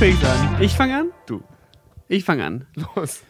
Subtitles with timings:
[0.00, 0.62] Fängst an.
[0.62, 1.10] Ich fange an?
[1.26, 1.42] Du.
[2.08, 2.66] Ich fange an.
[2.96, 3.20] Los.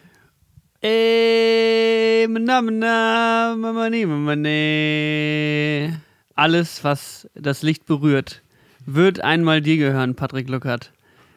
[0.80, 3.90] Ey, na, na, mama,
[4.36, 5.92] nee.
[6.36, 8.42] Alles, was das Licht berührt,
[8.86, 10.92] wird einmal dir gehören, Patrick Luckert.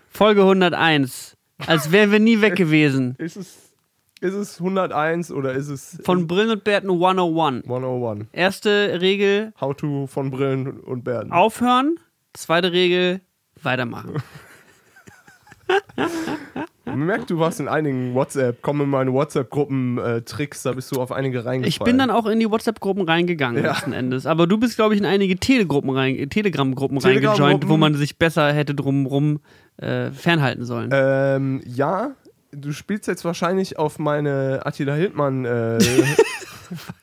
[0.07, 1.35] Folge 101.
[1.65, 3.15] Als wären wir nie weg gewesen.
[3.17, 3.73] Ist es,
[4.21, 7.63] ist es 101 oder ist es Von Brillen und Bärten 101.
[7.63, 8.27] 101?
[8.33, 11.31] Erste Regel, How to von Brillen und Bärten.
[11.31, 11.95] aufhören.
[12.33, 13.21] Zweite Regel,
[13.63, 14.21] weitermachen.
[16.85, 20.93] Man merkt, du warst in einigen WhatsApp, komm in meine WhatsApp-Gruppen äh, Tricks, da bist
[20.95, 21.63] du auf einige reingefallen.
[21.67, 23.71] Ich bin dann auch in die WhatsApp-Gruppen reingegangen Ja.
[23.71, 24.25] letzten Endes.
[24.25, 27.43] Aber du bist, glaube ich, in einige Telegruppen rein, Telegram-Gruppen Telegram-Gruppen.
[27.43, 29.39] reingejoint, wo man sich besser hätte drumrum
[29.77, 30.89] äh, fernhalten sollen.
[30.93, 32.11] Ähm, ja,
[32.51, 35.79] du spielst jetzt wahrscheinlich auf meine Attila Hildmann, äh,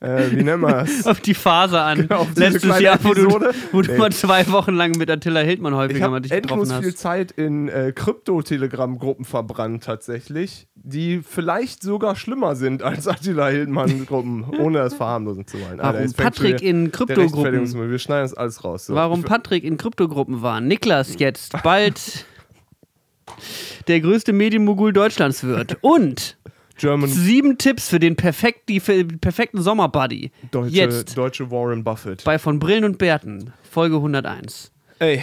[0.00, 1.06] äh, wie nennen wir es?
[1.06, 2.02] auf die Phase an.
[2.08, 3.28] Genau, Letztes Jahr, wo du,
[3.72, 6.82] wo du mal zwei Wochen lang mit Attila Hildmann Ich häufiger mal dich endlos getroffen
[6.82, 6.98] viel hast.
[6.98, 14.78] Zeit in äh, Krypto-Telegram-Gruppen verbrannt, tatsächlich, die vielleicht sogar schlimmer sind als Attila Hildmann-Gruppen, ohne
[14.78, 15.80] das verharmlosen zu wollen.
[15.80, 17.90] Alter, Warum fängt Patrick in Kryptogruppen.
[17.90, 18.86] Wir schneiden das alles raus.
[18.86, 18.94] So.
[18.94, 22.26] warum Ich- Patrick in Kryptogruppen war, Niklas jetzt bald
[23.88, 26.36] der größte Medienmogul Deutschlands wird und
[26.76, 30.30] German sieben Tipps für den perfekt, die für den perfekten Sommerbuddy.
[30.50, 32.24] deutsche, Jetzt deutsche Warren Buffett.
[32.24, 34.72] bei von Brillen und Bärten, Folge 101.
[34.98, 35.22] Ey,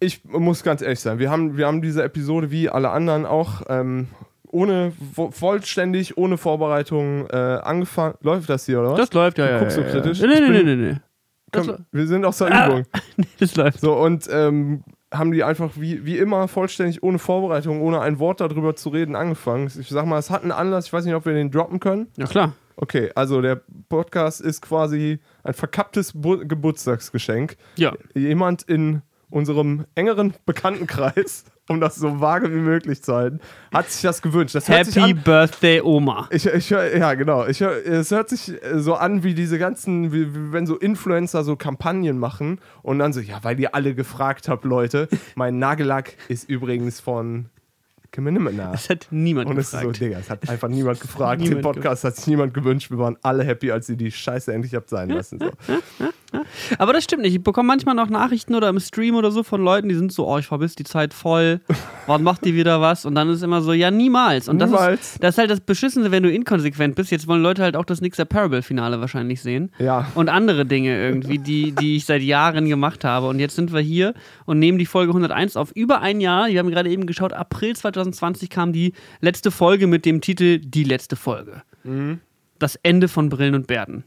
[0.00, 3.62] ich muss ganz ehrlich sein, wir haben, wir haben diese Episode wie alle anderen auch
[3.68, 4.08] ähm,
[4.50, 8.14] ohne vo- vollständig, ohne Vorbereitung äh, angefangen.
[8.22, 8.98] Läuft das hier, oder was?
[9.00, 9.58] Das läuft, ja, Du ja.
[9.58, 10.00] guckst ja, so ja.
[10.02, 10.20] kritisch.
[10.20, 10.96] Nee, Ich nee, nee, nee, nee.
[11.50, 12.66] Das, Komm, wir sind aus der Ah.
[12.68, 12.84] Übung.
[13.16, 13.80] nee, das läuft.
[13.80, 18.40] So, und ähm, haben die einfach wie, wie immer vollständig ohne Vorbereitung, ohne ein Wort
[18.40, 19.66] darüber zu reden, angefangen.
[19.66, 22.08] Ich sag mal, es hat einen Anlass, ich weiß nicht, ob wir den droppen können.
[22.16, 22.52] Ja, klar.
[22.76, 27.56] Okay, also der Podcast ist quasi ein verkapptes Bu Geburtstagsgeschenk.
[27.76, 27.92] Ja.
[28.14, 33.40] Jemand in unserem engeren Bekanntenkreis, um das so vage wie möglich zu halten,
[33.72, 34.54] hat sich das gewünscht.
[34.54, 36.26] Das Happy Birthday, Oma.
[36.30, 37.46] ich, ich, hör- ja, genau.
[37.46, 41.44] Ich, hör- es hört sich so an wie diese ganzen, wie, wie wenn so Influencer
[41.44, 46.14] so Kampagnen machen und dann so, ja, weil ihr alle gefragt habt, Leute, mein Nagellack
[46.28, 47.46] ist übrigens von
[48.10, 48.72] Kim Minaj.
[48.72, 50.00] Das hat niemand Und es ist so, gefragt.
[50.00, 51.42] Digga, es hat einfach niemand gefragt.
[51.42, 52.90] Den Niemand Podcast hat sich niemand gewünscht.
[52.90, 55.38] Wir waren alle happy, als ihr die Scheiße endlich habt sein lassen.
[55.38, 55.50] So.
[56.78, 57.34] Aber das stimmt nicht.
[57.34, 60.28] Ich bekomme manchmal noch Nachrichten oder im Stream oder so von Leuten, die sind so,
[60.28, 61.60] oh, ich vermisse die Zeit voll.
[62.06, 63.06] Wann macht die wieder was?
[63.06, 64.48] Und dann ist es immer so, ja, niemals.
[64.48, 65.00] Und das Niemals.
[65.00, 67.10] ist, das ist halt das Beschissene, wenn du inkonsequent bist.
[67.10, 69.70] Jetzt wollen Leute halt auch das Nixer Parable-Finale wahrscheinlich sehen.
[69.78, 70.06] Ja.
[70.14, 73.28] Und andere Dinge irgendwie, die, die ich seit Jahren gemacht habe.
[73.28, 74.12] Und jetzt sind wir hier
[74.44, 75.72] und nehmen die Folge 101 auf.
[75.72, 80.04] Über ein Jahr, wir haben gerade eben geschaut, April 2020 kam die letzte Folge mit
[80.04, 81.62] dem Titel Die letzte Folge.
[82.58, 84.04] Das Ende von Brillen und Bärten.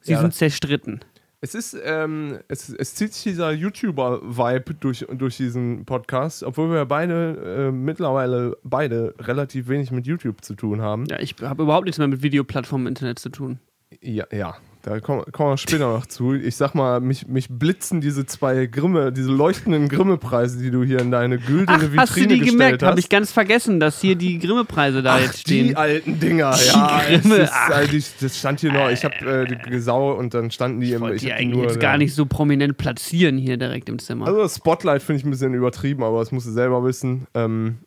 [0.00, 1.00] Sie Ja, sind zerstritten.
[1.44, 6.86] Es ist, ähm, es, es zieht sich dieser YouTuber-Vibe durch, durch diesen Podcast, obwohl wir
[6.86, 11.04] beide äh, mittlerweile beide relativ wenig mit YouTube zu tun haben.
[11.04, 13.58] Ja, ich habe überhaupt nichts mehr mit Videoplattformen im Internet zu tun.
[14.00, 14.56] Ja, ja.
[14.84, 16.34] Da kommen, kommen wir später noch zu.
[16.34, 20.98] Ich sag mal, mich, mich blitzen diese zwei Grimme, diese leuchtenden Grimme-Preise, die du hier
[20.98, 22.82] in deine güldene Ach, Vitrine hast du die gemerkt?
[22.82, 25.68] Habe ich ganz vergessen, dass hier die Grimme-Preise da Ach, jetzt stehen.
[25.68, 27.00] Die alten Dinger, ja.
[27.08, 30.50] Die Grimme, es ist, also das stand hier noch, ich habe äh, gesau und dann
[30.50, 31.14] standen die ich im.
[31.14, 34.26] Ich die eigentlich nur, jetzt gar nicht so prominent platzieren hier direkt im Zimmer.
[34.26, 37.26] Also das Spotlight finde ich ein bisschen übertrieben, aber das musst du selber wissen.
[37.32, 37.78] Ähm,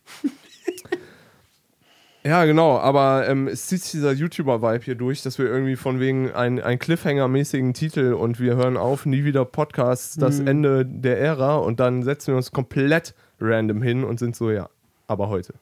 [2.28, 6.00] ja, genau, aber ähm, es zieht sich dieser YouTuber-Vibe hier durch, dass wir irgendwie von
[6.00, 10.48] wegen ein, ein Cliffhanger-mäßigen Titel und wir hören auf, nie wieder Podcasts, das Mhm.
[10.48, 14.68] Ende der Ära und dann setzen wir uns komplett random hin und sind so, ja,
[15.08, 15.54] aber heute.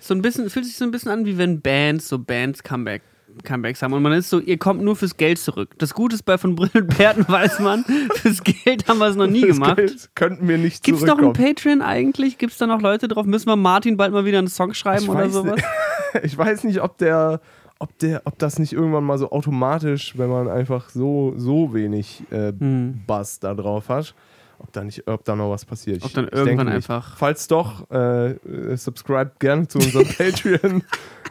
[0.00, 3.02] so ein bisschen, fühlt sich so ein bisschen an, wie wenn Bands so Bands Comeback.
[3.44, 5.70] Comebacks haben und man ist so, ihr kommt nur fürs Geld zurück.
[5.78, 7.84] Das Gute ist bei von Brillen und Bärten weiß man,
[8.16, 9.76] fürs Geld haben wir es noch nie gemacht.
[9.76, 11.32] Geld könnten wir nicht Gibt es noch ein.
[11.34, 12.38] Patreon eigentlich?
[12.38, 13.26] Gibt es da noch Leute drauf?
[13.26, 15.54] Müssen wir Martin bald mal wieder einen Song schreiben Ich oder sowas?
[15.56, 15.66] nicht.
[16.22, 17.40] ich weiß nicht, ob der,
[17.78, 22.22] ob der, ob das nicht irgendwann mal so automatisch, wenn man einfach so, so wenig
[22.30, 23.00] äh, Hm.
[23.06, 24.14] Bass da drauf hat,
[24.58, 26.02] ob da nicht, ob da noch was passiert.
[26.04, 26.74] Ob dann ich irgendwann nicht.
[26.76, 28.34] einfach- Falls doch, äh,
[28.76, 30.82] subscribe gerne zu unserem Patreon.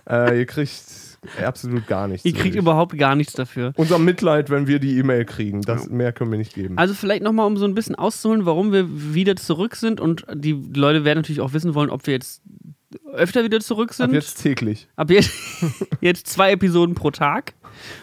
[0.10, 0.82] äh, ihr kriegt
[1.44, 2.24] absolut gar nichts.
[2.24, 2.62] Ihr kriegt wirklich.
[2.62, 3.74] überhaupt gar nichts dafür.
[3.76, 5.62] unser Mitleid, wenn wir die E-Mail kriegen.
[5.64, 6.78] Das mehr können wir nicht geben.
[6.78, 10.54] Also vielleicht nochmal, um so ein bisschen auszuholen, warum wir wieder zurück sind und die
[10.74, 12.42] Leute werden natürlich auch wissen wollen, ob wir jetzt
[13.14, 14.06] öfter wieder zurück sind.
[14.10, 14.88] Ab jetzt täglich.
[14.96, 15.32] Ab jetzt,
[16.02, 17.54] jetzt zwei Episoden pro Tag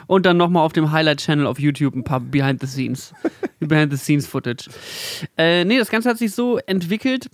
[0.06, 3.14] und dann nochmal auf dem Highlight-Channel auf YouTube ein paar Behind the Scenes,
[3.60, 4.68] Behind the Scenes Footage.
[5.36, 7.28] Äh, nee, das Ganze hat sich so entwickelt.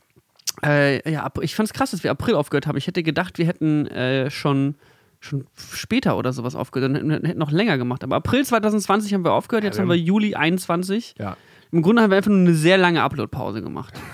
[0.65, 2.77] Äh, ja, ich fand es krass, dass wir April aufgehört haben.
[2.77, 4.75] Ich hätte gedacht, wir hätten äh, schon,
[5.21, 8.05] schon später oder sowas aufgehört und hätten, noch länger gemacht.
[8.05, 11.15] Aber April 2020 haben wir aufgehört, jetzt wir haben wir Juli 21.
[11.19, 11.37] Ja.
[11.73, 13.95] Im Grunde haben wir einfach nur eine sehr lange Upload-Pause gemacht.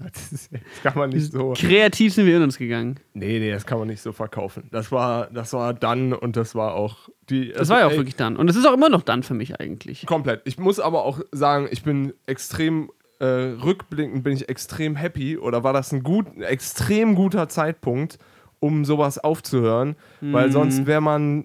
[0.22, 0.48] Das,
[0.82, 1.52] kann man nicht so.
[1.56, 2.98] Kreativ sind wir in uns gegangen.
[3.12, 4.68] Nee, nee, das kann man nicht so verkaufen.
[4.72, 7.52] Das war, das war dann und das war auch die.
[7.52, 8.36] Das war ja auch wirklich dann.
[8.36, 10.06] Und es ist auch immer noch dann für mich eigentlich.
[10.06, 10.40] Komplett.
[10.44, 15.62] Ich muss aber auch sagen, ich bin extrem äh, rückblickend bin ich extrem happy oder
[15.62, 18.18] war das ein gut, extrem guter Zeitpunkt,
[18.60, 20.52] um sowas aufzuhören, weil Mhm.
[20.52, 21.44] sonst wäre man,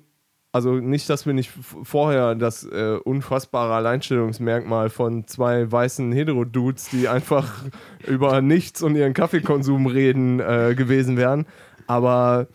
[0.55, 1.51] also nicht, dass wir nicht
[1.83, 7.65] vorher das äh, unfassbare Alleinstellungsmerkmal von zwei weißen Hetero-Dudes, die einfach
[8.07, 11.45] über nichts und ihren Kaffeekonsum reden, äh, gewesen wären,
[11.87, 12.47] aber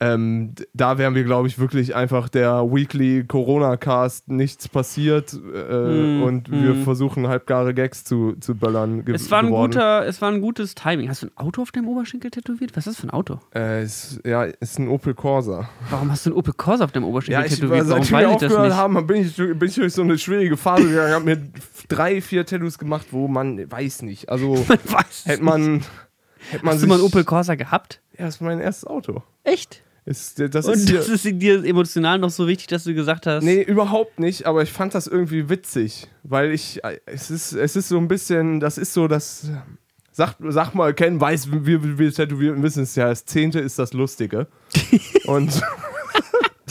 [0.00, 6.22] ähm, da wären wir, glaube ich, wirklich einfach der Weekly Corona-Cast, nichts passiert äh, Mm,
[6.22, 6.84] und wir mm.
[6.84, 9.04] versuchen halbgare Gags zu, zu böllern.
[9.06, 9.72] Es war, ein geworden.
[9.72, 11.08] guter, es war ein gutes Timing.
[11.08, 12.76] Hast du ein Auto auf deinem Oberschenkel tätowiert?
[12.76, 13.40] Was ist das für ein Auto?
[13.54, 15.68] Äh, ist, ja, ist ein Opel Corsa.
[15.90, 17.88] Warum hast du ein Opel Corsa auf deinem Oberschenkel Ja, ich, tätowiert?
[17.88, 18.76] Warum seitdem wir weiß ich das nicht?
[18.76, 21.42] haben, bin ich, bin ich durch so eine schwierige Phase gegangen, habe mir
[21.88, 24.28] drei, vier Tattoos gemacht, wo man weiß nicht.
[24.28, 25.82] Also Man weiß hätte man,
[26.50, 28.00] hätte man Hast du mal einen Opel Corsa gehabt?
[28.16, 29.22] Ja, das ist mein erstes Auto.
[29.44, 29.82] Echt?
[30.08, 33.44] Ist, das Und ist das ist dir emotional noch so wichtig, dass du gesagt hast.
[33.44, 37.76] Nee, überhaupt nicht, aber ich fand das irgendwie witzig, weil ich, äh, es ist, es
[37.76, 39.50] ist so ein bisschen, das ist so das,
[40.10, 43.92] sag, sag mal, Ken weiß, wir, wir Tätowierten wissen es ja, das Zehnte ist das
[43.92, 44.46] Lustige.
[45.26, 45.60] Und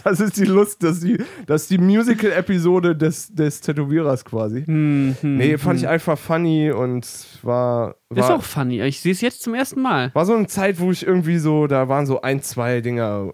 [0.09, 4.63] das ist die Lust, das ist die, das ist die Musical-Episode des, des Tätowierers quasi.
[4.65, 5.85] Hm, hm, Nee, fand hm.
[5.85, 7.05] ich einfach funny und
[7.43, 8.81] war, Ist war, auch funny.
[8.81, 10.11] Ich sehe es jetzt zum ersten Mal.
[10.13, 13.31] war so eine Zeit, wo ich irgendwie so, da waren so ein, zwei Dinger.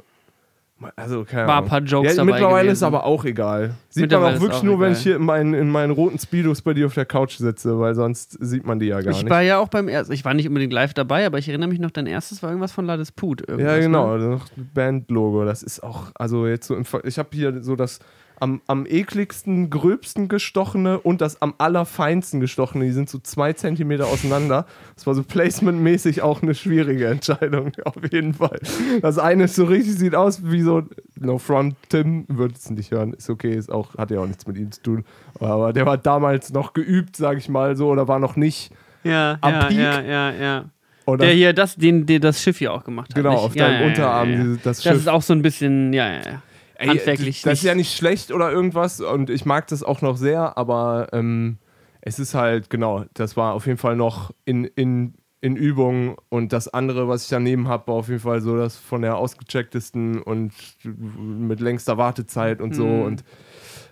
[0.98, 2.86] Also, keine War ein paar Jokes ja, dabei Mittlerweile ist gewesen.
[2.86, 3.76] aber auch egal.
[3.90, 4.98] Sieht man auch ist wirklich auch nur, wenn egal.
[4.98, 7.96] ich hier in meinen, in meinen roten Speedos bei dir auf der Couch sitze, weil
[7.96, 9.30] sonst sieht man die ja gar Ich nicht.
[9.30, 11.80] war ja auch beim ersten, ich war nicht unbedingt live dabei, aber ich erinnere mich
[11.80, 13.44] noch, dein erstes war irgendwas von Lades Put.
[13.50, 14.18] ja, genau.
[14.18, 14.42] Ne?
[14.74, 15.46] Bandlogo.
[15.46, 18.00] Das ist auch, also jetzt so im Ich habe hier so das
[18.40, 22.86] am, am ekligsten, gröbsten gestochene und das am allerfeinsten gestochene.
[22.86, 24.66] Die sind so zwei Zentimeter auseinander.
[24.96, 28.60] Das war so placementmäßig auch eine schwierige Entscheidung, auf jeden Fall.
[29.02, 30.84] Das eine ist so richtig, sieht aus wie so,
[31.20, 34.46] no front, Tim, wird es nicht hören, ist okay, ist auch, hat ja auch nichts
[34.48, 35.06] mit ihm zu tun.
[35.40, 38.72] Aber der war damals noch geübt, sag ich mal so, oder war noch nicht.
[39.04, 39.78] Ja, Am ja, Peak.
[39.78, 40.66] ja, ja, ja.
[41.06, 43.16] Oder Der hier, das, den, den das Schiff hier auch gemacht hat.
[43.16, 43.40] genau, nicht?
[43.42, 44.94] auf ja, deinem ja, Unterarm, Ja, das Das Schiff.
[44.96, 46.42] ist auch so ein bisschen, ja, ja, ja.
[46.84, 50.02] Ey, handwerklich Das ist nicht- ja nicht schlecht oder irgendwas und ich mag das auch
[50.02, 51.58] noch sehr, aber ähm,
[52.02, 56.52] es ist halt, genau, das war auf jeden Fall noch in, in, in Übung und
[56.54, 60.22] das andere, was ich daneben habe, war auf jeden Fall so das von der ausgechecktesten
[60.22, 60.52] und
[60.84, 63.02] mit längster Wartezeit und so Mhm.
[63.04, 63.24] und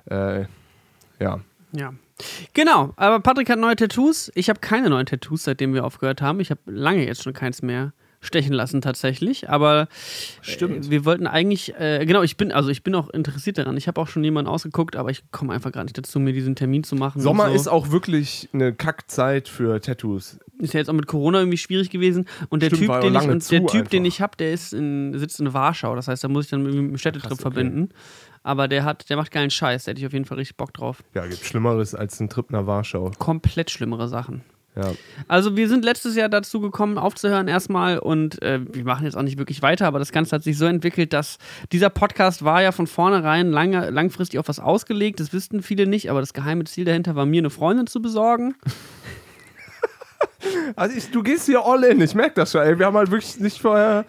[0.09, 0.45] äh,
[1.19, 1.39] ja.
[1.73, 1.93] Ja.
[2.53, 4.31] Genau, aber Patrick hat neue Tattoos.
[4.35, 6.39] Ich habe keine neuen Tattoos, seitdem wir aufgehört haben.
[6.39, 9.87] ich habe lange jetzt schon keins mehr stechen lassen tatsächlich, aber
[10.41, 10.87] Stimmt.
[10.87, 13.75] Äh, wir wollten eigentlich, äh, genau, ich bin, also ich bin auch interessiert daran.
[13.77, 16.55] Ich habe auch schon jemanden ausgeguckt, aber ich komme einfach gar nicht dazu, mir diesen
[16.55, 17.19] Termin zu machen.
[17.19, 17.55] Sommer so.
[17.55, 20.37] ist auch wirklich eine Kackzeit für Tattoos.
[20.59, 22.25] ist ja jetzt auch mit Corona irgendwie schwierig gewesen.
[22.49, 25.17] Und der Stimmt, Typ, den ich, und der typ, den ich habe, der ist in,
[25.17, 25.95] sitzt in Warschau.
[25.95, 27.41] Das heißt, da muss ich dann irgendwie mit dem Städtetrip okay.
[27.41, 27.89] verbinden.
[28.43, 29.85] Aber der hat, der macht geilen Scheiß.
[29.85, 31.03] Da hätte ich auf jeden Fall richtig Bock drauf.
[31.13, 33.11] Ja, gibt Schlimmeres als ein Trip nach Warschau.
[33.17, 34.43] Komplett schlimmere Sachen.
[34.75, 34.93] Ja.
[35.27, 39.21] Also wir sind letztes Jahr dazu gekommen, aufzuhören erstmal und äh, wir machen jetzt auch
[39.21, 41.39] nicht wirklich weiter, aber das Ganze hat sich so entwickelt, dass
[41.73, 45.19] dieser Podcast war ja von vornherein lange, langfristig auf was ausgelegt.
[45.19, 48.55] Das wussten viele nicht, aber das geheime Ziel dahinter war, mir eine Freundin zu besorgen.
[50.75, 52.61] Also ich, du gehst hier all in, ich merke das schon.
[52.61, 52.77] Ey.
[52.79, 54.05] Wir haben halt wirklich nicht vorher.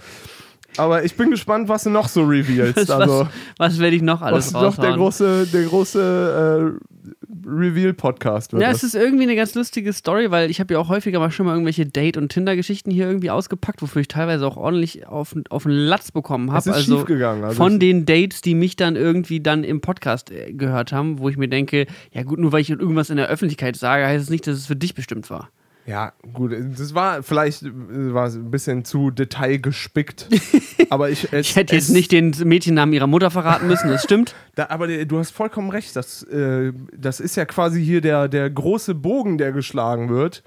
[0.78, 2.76] Aber ich bin gespannt, was du noch so revealst.
[2.88, 7.10] Was, Also, was werde ich noch alles was noch der große, der große äh,
[7.46, 8.62] Reveal-Podcast wird.
[8.62, 8.78] Ja, das.
[8.78, 11.46] es ist irgendwie eine ganz lustige Story, weil ich habe ja auch häufiger mal schon
[11.46, 15.62] mal irgendwelche Date- und Tinder-Geschichten hier irgendwie ausgepackt, wofür ich teilweise auch ordentlich auf, auf
[15.64, 16.72] den Latz bekommen habe.
[16.72, 16.96] Also.
[16.96, 21.28] Also von den Dates, die mich dann irgendwie dann im Podcast äh, gehört haben, wo
[21.28, 24.30] ich mir denke, ja gut, nur weil ich irgendwas in der Öffentlichkeit sage, heißt es
[24.30, 25.50] nicht, dass es für dich bestimmt war.
[25.84, 27.70] Ja, gut, das war vielleicht äh,
[28.14, 30.28] war ein bisschen zu detailgespickt.
[30.90, 34.02] aber ich, es, Ich hätte es, jetzt nicht den Mädchennamen ihrer Mutter verraten müssen, das
[34.04, 34.34] stimmt.
[34.54, 35.96] Da, aber der- du hast vollkommen recht.
[35.96, 40.42] Das, äh, das ist ja quasi hier der, der große Bogen, der geschlagen wird.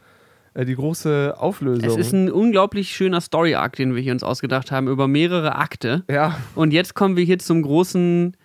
[0.54, 1.90] Äh, die große Auflösung.
[1.90, 6.04] Es ist ein unglaublich schöner Story-Arc, den wir hier uns ausgedacht haben, über mehrere Akte.
[6.10, 8.38] ja, Und jetzt kommen wir hier zum großen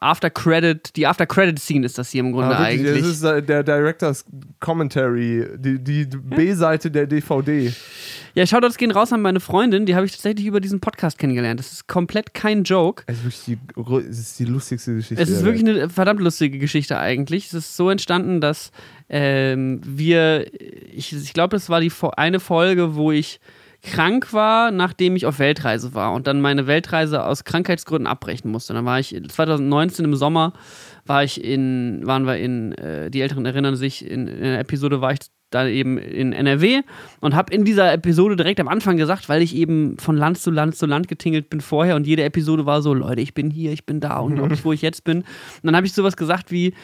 [0.00, 3.02] After-Credit, die After-Credit-Scene ist das hier im Grunde aber wirklich, eigentlich.
[3.02, 4.24] Das ist äh, der Director's
[4.58, 7.72] Commentary, die, die B-Seite der DVD.
[8.34, 11.60] Ja, Shoutouts gehen raus an meine Freundin, die habe ich tatsächlich über diesen Podcast kennengelernt.
[11.60, 13.04] Das ist komplett kein Joke.
[13.06, 15.22] Es ist wirklich die, es ist die lustigste Geschichte.
[15.22, 15.78] Es ist wirklich Welt.
[15.78, 17.46] eine verdammt lustige Geschichte eigentlich.
[17.46, 18.72] Es ist so entstanden, dass
[19.08, 20.52] ähm, wir,
[20.92, 23.40] ich, ich glaube, das war die eine Folge, wo ich
[23.86, 28.74] krank war, nachdem ich auf Weltreise war und dann meine Weltreise aus Krankheitsgründen abbrechen musste.
[28.74, 30.52] Dann war ich 2019 im Sommer
[31.06, 35.00] war ich in, waren wir in, äh, die Älteren erinnern sich, in, in der Episode
[35.00, 36.82] war ich da eben in NRW
[37.20, 40.50] und habe in dieser Episode direkt am Anfang gesagt, weil ich eben von Land zu
[40.50, 43.70] Land zu Land getingelt bin vorher und jede Episode war so, Leute, ich bin hier,
[43.70, 45.18] ich bin da, unglaublich, wo ich jetzt bin.
[45.18, 45.26] Und
[45.62, 46.74] dann habe ich sowas gesagt wie,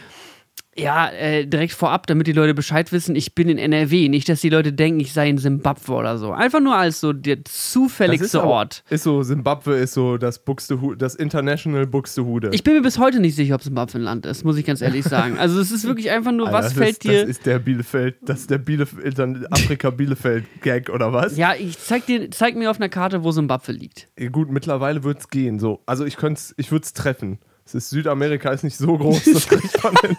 [0.74, 4.08] ja, äh, direkt vorab, damit die Leute Bescheid wissen, ich bin in NRW.
[4.08, 6.32] Nicht, dass die Leute denken, ich sei in Simbabwe oder so.
[6.32, 8.82] Einfach nur als so der zufälligste ist Ort.
[8.88, 12.50] Ist so, Simbabwe ist so das Buxtehude, das International Buxtehude.
[12.52, 14.80] Ich bin mir bis heute nicht sicher, ob Simbabwe ein Land ist, muss ich ganz
[14.80, 15.38] ehrlich sagen.
[15.38, 17.20] Also es ist wirklich einfach nur, Alter, was fällt ist, dir.
[17.20, 19.20] Das ist der Bielefeld, das ist der Bielefeld,
[19.52, 21.36] Afrika Bielefeld-Gag oder was?
[21.36, 24.08] ja, ich zeig dir, zeig mir auf einer Karte, wo Simbabwe liegt.
[24.18, 25.58] Ja, Gut, mittlerweile wird es gehen.
[25.58, 25.82] So.
[25.84, 27.38] Also ich könnte ich würde es treffen.
[27.64, 30.16] Es ist Südamerika ist nicht so groß, das kriegt man hin.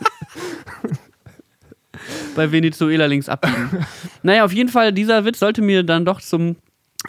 [2.35, 3.85] Bei Venezuela links abbiegen.
[4.23, 6.55] naja, auf jeden Fall, dieser Witz sollte mir dann doch zum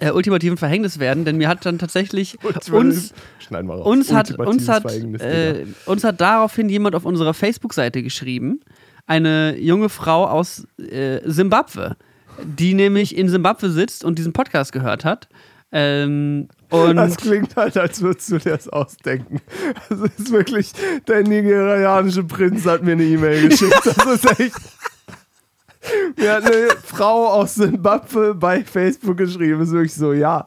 [0.00, 4.84] äh, ultimativen Verhängnis werden, denn mir hat dann tatsächlich uns, uns hat, uns hat,
[5.20, 8.60] äh, uns hat daraufhin jemand auf unserer Facebook-Seite geschrieben,
[9.06, 11.96] eine junge Frau aus äh, Simbabwe,
[12.42, 15.28] die nämlich in Simbabwe sitzt und diesen Podcast gehört hat.
[15.76, 19.40] Ähm, und das klingt halt, als würdest du dir das ausdenken.
[19.88, 20.72] Das ist wirklich,
[21.08, 23.80] der nigerianische Prinz hat mir eine E-Mail geschickt.
[23.84, 24.54] Das ist echt.
[26.16, 29.58] Mir hat eine Frau aus Simbabwe bei Facebook geschrieben.
[29.58, 30.46] Das ist wirklich so, ja.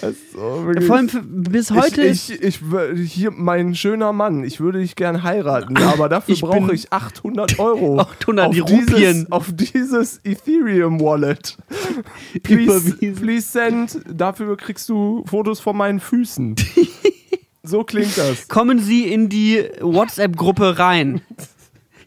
[0.00, 2.60] Das ist so wirklich, vor allem für, bis heute ich, ich,
[2.94, 7.58] ich, hier, mein schöner Mann, ich würde dich gern heiraten, aber dafür brauche ich 800
[7.58, 8.00] Euro.
[8.00, 9.26] 800 auf die dieses, Rupien.
[9.30, 11.56] Auf dieses Ethereum-Wallet.
[12.42, 13.14] Please, Überwiesen.
[13.14, 16.56] please send, dafür kriegst du Fotos von meinen Füßen.
[17.62, 18.48] so klingt das.
[18.48, 21.22] kommen Sie in die WhatsApp-Gruppe rein.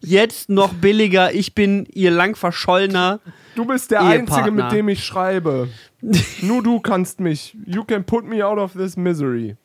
[0.01, 3.19] Jetzt noch billiger, ich bin Ihr lang verschollener.
[3.55, 4.35] Du bist der Ehepartner.
[4.37, 5.69] Einzige, mit dem ich schreibe.
[6.41, 7.57] Nur du kannst mich.
[7.65, 9.57] You can put me out of this misery.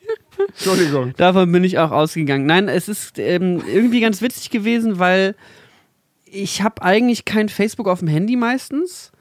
[0.48, 1.14] Entschuldigung.
[1.16, 2.46] Davon bin ich auch ausgegangen.
[2.46, 5.36] Nein, es ist ähm, irgendwie ganz witzig gewesen, weil
[6.24, 9.12] ich habe eigentlich kein Facebook auf dem Handy meistens.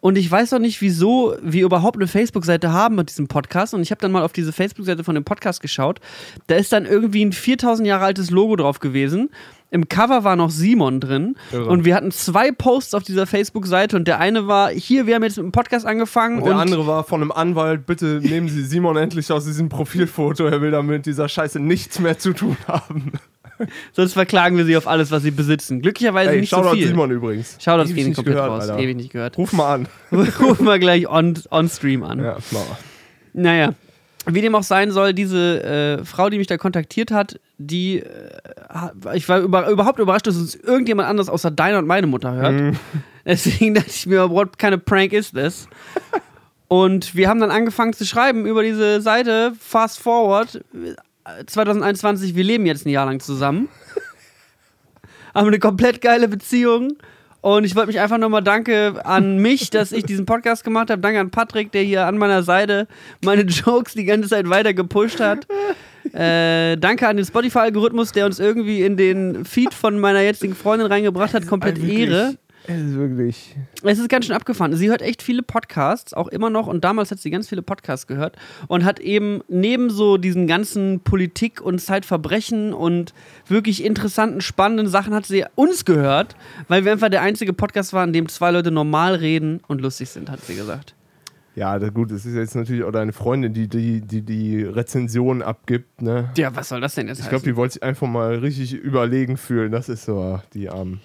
[0.00, 3.72] Und ich weiß auch nicht, wieso wir überhaupt eine Facebook-Seite haben mit diesem Podcast.
[3.72, 6.00] Und ich habe dann mal auf diese Facebook-Seite von dem Podcast geschaut.
[6.48, 9.30] Da ist dann irgendwie ein 4000 Jahre altes Logo drauf gewesen.
[9.72, 11.34] Im Cover war noch Simon drin.
[11.50, 11.64] Irre.
[11.64, 13.96] Und wir hatten zwei Posts auf dieser Facebook-Seite.
[13.96, 16.38] Und der eine war, hier, wir haben jetzt mit dem Podcast angefangen.
[16.38, 20.44] Und der andere war von einem Anwalt, bitte nehmen Sie Simon endlich aus diesem Profilfoto.
[20.44, 23.12] Er will damit dieser Scheiße nichts mehr zu tun haben.
[23.92, 25.80] sonst verklagen wir sie auf alles, was sie besitzen.
[25.80, 26.88] Glücklicherweise Ey, nicht so Shoutout viel.
[26.88, 27.56] Simon übrigens.
[27.58, 28.68] Shoutout Ewig gehen komplett gehört, raus.
[28.68, 28.78] Alter.
[28.78, 29.38] Ewig nicht gehört.
[29.38, 29.88] Ruf mal an.
[30.12, 32.22] Rufen wir gleich on, on Stream an.
[32.22, 32.78] Ja, klar.
[33.32, 33.72] Naja.
[34.26, 35.62] Wie dem auch sein soll, diese
[36.00, 37.98] äh, Frau, die mich da kontaktiert hat, die.
[38.00, 42.32] Äh, ich war über, überhaupt überrascht, dass uns irgendjemand anderes außer deine und meine Mutter
[42.32, 42.52] hört.
[42.52, 42.76] Mhm.
[43.26, 45.68] Deswegen dachte ich mir, what kind of prank is this?
[46.68, 52.44] Und wir haben dann angefangen zu schreiben über diese Seite, fast forward, äh, 2021, wir
[52.44, 53.68] leben jetzt ein Jahr lang zusammen.
[55.34, 56.96] haben eine komplett geile Beziehung.
[57.42, 61.02] Und ich wollte mich einfach nochmal danke an mich, dass ich diesen Podcast gemacht habe.
[61.02, 62.86] Danke an Patrick, der hier an meiner Seite
[63.22, 65.46] meine Jokes die ganze Zeit weiter gepusht hat.
[66.14, 70.86] Äh, danke an den Spotify-Algorithmus, der uns irgendwie in den Feed von meiner jetzigen Freundin
[70.86, 71.46] reingebracht hat.
[71.46, 72.36] Komplett Ehre.
[72.66, 73.56] Es ist wirklich.
[73.82, 74.74] Es ist ganz schön abgefahren.
[74.74, 76.66] Sie hört echt viele Podcasts, auch immer noch.
[76.66, 78.36] Und damals hat sie ganz viele Podcasts gehört.
[78.68, 83.14] Und hat eben neben so diesen ganzen Politik- und Zeitverbrechen und
[83.48, 86.36] wirklich interessanten, spannenden Sachen hat sie uns gehört,
[86.68, 90.10] weil wir einfach der einzige Podcast waren, in dem zwei Leute normal reden und lustig
[90.10, 90.94] sind, hat sie gesagt.
[91.54, 95.42] Ja, das, gut, es ist jetzt natürlich auch deine Freundin, die die, die, die Rezension
[95.42, 96.00] abgibt.
[96.00, 96.30] Ne?
[96.36, 99.36] Ja, was soll das denn jetzt Ich glaube, die wollte sich einfach mal richtig überlegen
[99.36, 99.70] fühlen.
[99.70, 101.00] Das ist so, die Armen.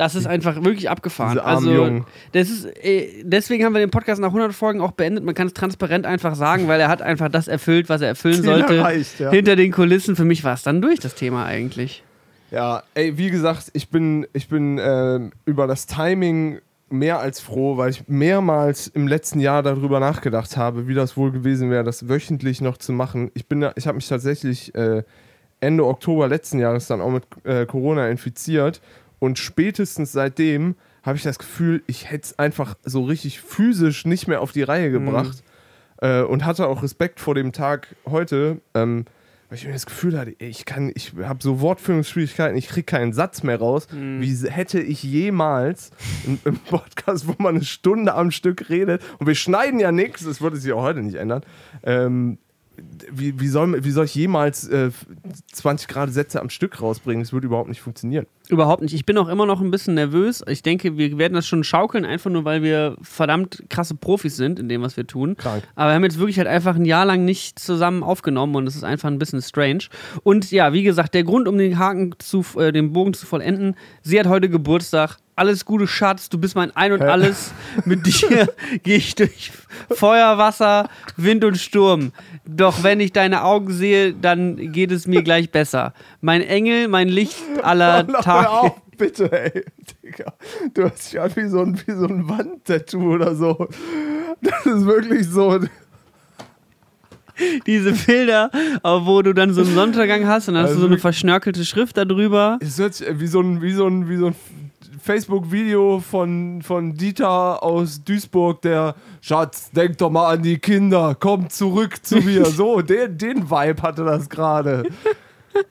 [0.00, 1.32] Das ist einfach wirklich abgefahren.
[1.32, 2.06] Diese also, Jungen.
[2.32, 5.24] das ist, äh, deswegen haben wir den Podcast nach 100 Folgen auch beendet.
[5.24, 8.36] Man kann es transparent einfach sagen, weil er hat einfach das erfüllt, was er erfüllen
[8.42, 8.76] Ziel sollte.
[8.78, 9.30] erreicht, ja.
[9.30, 10.16] Hinter den Kulissen.
[10.16, 12.02] Für mich war es dann durch, das Thema eigentlich.
[12.50, 17.76] Ja, ey, wie gesagt, ich bin, ich bin ähm, über das Timing mehr als froh,
[17.76, 22.08] weil ich mehrmals im letzten Jahr darüber nachgedacht habe, wie das wohl gewesen wäre, das
[22.08, 23.30] wöchentlich noch zu machen.
[23.34, 25.02] Ich bin, ich habe mich tatsächlich äh,
[25.60, 28.80] Ende Oktober letzten Jahres dann auch mit äh, Corona infiziert
[29.20, 30.74] und spätestens seitdem
[31.04, 34.62] habe ich das Gefühl, ich hätte es einfach so richtig physisch nicht mehr auf die
[34.62, 35.42] Reihe gebracht
[36.02, 38.60] äh, und hatte auch Respekt vor dem Tag heute.
[38.74, 39.04] Ähm,
[39.48, 43.12] weil ich mir das Gefühl hatte, ich kann, ich habe so Wortführungsschwierigkeiten, ich kriege keinen
[43.12, 43.88] Satz mehr raus.
[43.90, 45.90] Wie se- hätte ich jemals
[46.24, 50.24] im, im Podcast, wo man eine Stunde am Stück redet und wir schneiden ja nichts,
[50.24, 51.42] das würde sich auch heute nicht ändern,
[51.82, 52.38] ähm,
[53.10, 54.90] wie, wie, soll, wie soll ich jemals äh,
[55.52, 57.22] 20 Grad Sätze am Stück rausbringen?
[57.22, 58.26] Das würde überhaupt nicht funktionieren.
[58.48, 58.94] Überhaupt nicht.
[58.94, 60.42] Ich bin auch immer noch ein bisschen nervös.
[60.48, 64.58] Ich denke, wir werden das schon schaukeln, einfach nur, weil wir verdammt krasse Profis sind
[64.58, 65.36] in dem, was wir tun.
[65.36, 65.62] Krank.
[65.76, 68.76] Aber wir haben jetzt wirklich halt einfach ein Jahr lang nicht zusammen aufgenommen und es
[68.76, 69.84] ist einfach ein bisschen strange.
[70.22, 73.76] Und ja, wie gesagt, der Grund, um den Haken zu, äh, den Bogen zu vollenden,
[74.02, 75.18] sie hat heute Geburtstag.
[75.40, 77.54] Alles Gute, Schatz, du bist mein Ein und Alles.
[77.86, 78.46] Mit dir
[78.82, 79.52] gehe ich durch
[79.90, 82.12] Feuer, Wasser, Wind und Sturm.
[82.44, 85.94] Doch wenn ich deine Augen sehe, dann geht es mir gleich besser.
[86.20, 88.50] Mein Engel, mein Licht aller Hör Tage.
[88.50, 89.64] auf, bitte, ey.
[90.04, 90.34] Digga.
[90.74, 93.66] Du hast dich an wie so ein, wie so ein Wandtattoo oder so.
[94.42, 95.58] Das ist wirklich so.
[97.66, 98.50] Diese Bilder,
[98.82, 101.96] wo du dann so einen Sonnenuntergang hast und dann hast du so eine verschnörkelte Schrift
[101.96, 102.58] da drüber.
[102.60, 104.34] Es hört sich wie so ein, wie so ein, wie so ein
[105.02, 111.48] Facebook-Video von, von Dieter aus Duisburg, der Schatz, denk doch mal an die Kinder, komm
[111.50, 112.44] zurück zu mir.
[112.50, 114.84] So, den, den Vibe hatte das gerade.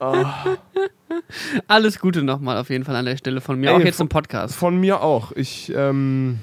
[1.66, 4.04] Alles Gute nochmal auf jeden Fall an der Stelle von mir, Ey, auch jetzt von-
[4.06, 4.54] im Podcast.
[4.54, 5.32] Von mir auch.
[5.32, 6.38] Ich, ähm,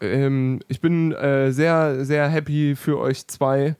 [0.00, 3.76] ähm, ich bin äh, sehr, sehr happy für euch zwei.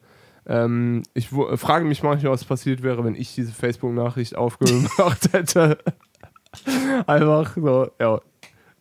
[0.46, 5.78] Ähm, ich frage mich manchmal, was passiert wäre, wenn ich diese Facebook-Nachricht aufgemacht hätte.
[7.06, 8.20] Einfach so, ja,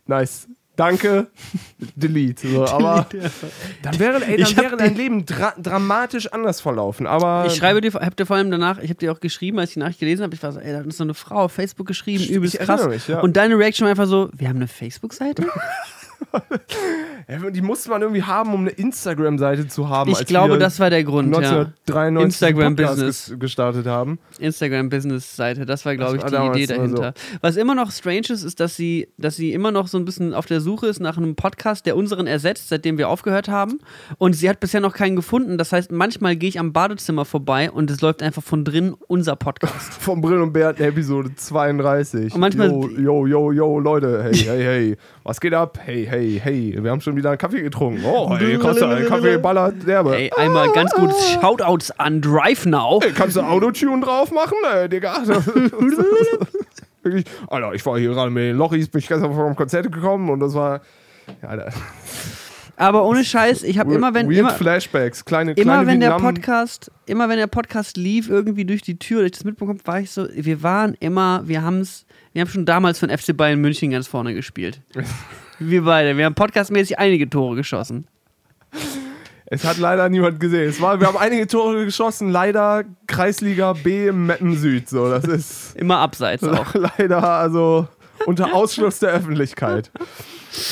[0.06, 0.48] nice.
[0.76, 1.28] Danke,
[1.96, 2.48] delete.
[2.48, 3.06] So, aber
[3.84, 7.06] dann wäre, ey, dann wäre dein Leben dra dramatisch anders verlaufen.
[7.06, 9.70] Aber Ich schreibe dir, hab dir vor allem danach, ich habe dir auch geschrieben, als
[9.70, 11.44] ich die Nachricht gelesen habe, ich war so, ey, da hat uns so eine Frau
[11.44, 12.88] auf Facebook geschrieben, übelst krass.
[12.88, 13.20] mich, ja.
[13.20, 15.46] Und deine Reaction war einfach so, wir haben eine Facebook-Seite?
[17.54, 20.12] die musste man irgendwie haben, um eine Instagram-Seite zu haben.
[20.12, 21.38] Ich glaube, das war der Grund, ja.
[21.40, 23.32] 1993 Instagram den Podcast Business.
[23.32, 24.20] ges- gestartet haben.
[24.40, 27.14] Instagram-Business-Seite, das war, glaube ich, war die Idee dahinter.
[27.42, 30.34] Was immer noch strange ist, ist, dass sie, dass sie immer noch so ein bisschen
[30.34, 33.80] auf der Suche ist nach einem Podcast, der unseren ersetzt, seitdem wir aufgehört haben.
[34.18, 35.58] Und sie hat bisher noch keinen gefunden.
[35.58, 39.36] Das heißt, manchmal gehe ich am Badezimmer vorbei und es läuft einfach von drin unser
[39.36, 39.94] Podcast.
[40.04, 42.34] Vom Brill und Bert Episode 32.
[42.34, 44.24] Und manchmal- Yo, yo, yo, yo, Leute.
[44.24, 44.98] Hey, hey, hey.
[45.24, 45.80] Was geht ab?
[45.84, 46.78] Hey, hey, hey.
[46.80, 48.04] Wir haben schon wieder einen Kaffee getrunken.
[48.06, 50.16] Oh, hey, kannst du einen Kaffee ballert derbe.
[50.16, 53.00] Ey, einmal ganz kurz Shoutouts an Drive Now.
[53.02, 55.24] Hey, kannst du Autotune drauf machen, äh, Digga?
[57.04, 60.30] Wirklich, Alter, ich war hier gerade mit den Lochis, bin ich gestern vom Konzert gekommen
[60.30, 60.82] und das war.
[61.42, 61.74] Ja, Alter.
[62.76, 66.14] Aber ohne Scheiß, ich habe immer, wenn Weird immer, Flashbacks, kleine, immer kleine wenn der
[66.16, 69.80] Vietnam- Podcast, immer wenn der Podcast lief, irgendwie durch die Tür, dass ich das mitbekommen
[69.86, 73.38] war ich so, wir waren immer, wir haben es, wir haben schon damals von FC
[73.38, 74.82] Bayern München ganz vorne gespielt.
[75.60, 78.08] wir beide, wir haben podcastmäßig einige Tore geschossen.
[79.46, 80.68] Es hat leider niemand gesehen.
[80.68, 84.90] Es war, wir haben einige Tore geschossen, leider Kreisliga B Meppen Süd.
[84.90, 86.74] So, das ist Immer abseits auch.
[86.74, 87.88] leider also
[88.26, 89.92] unter Ausschluss der Öffentlichkeit.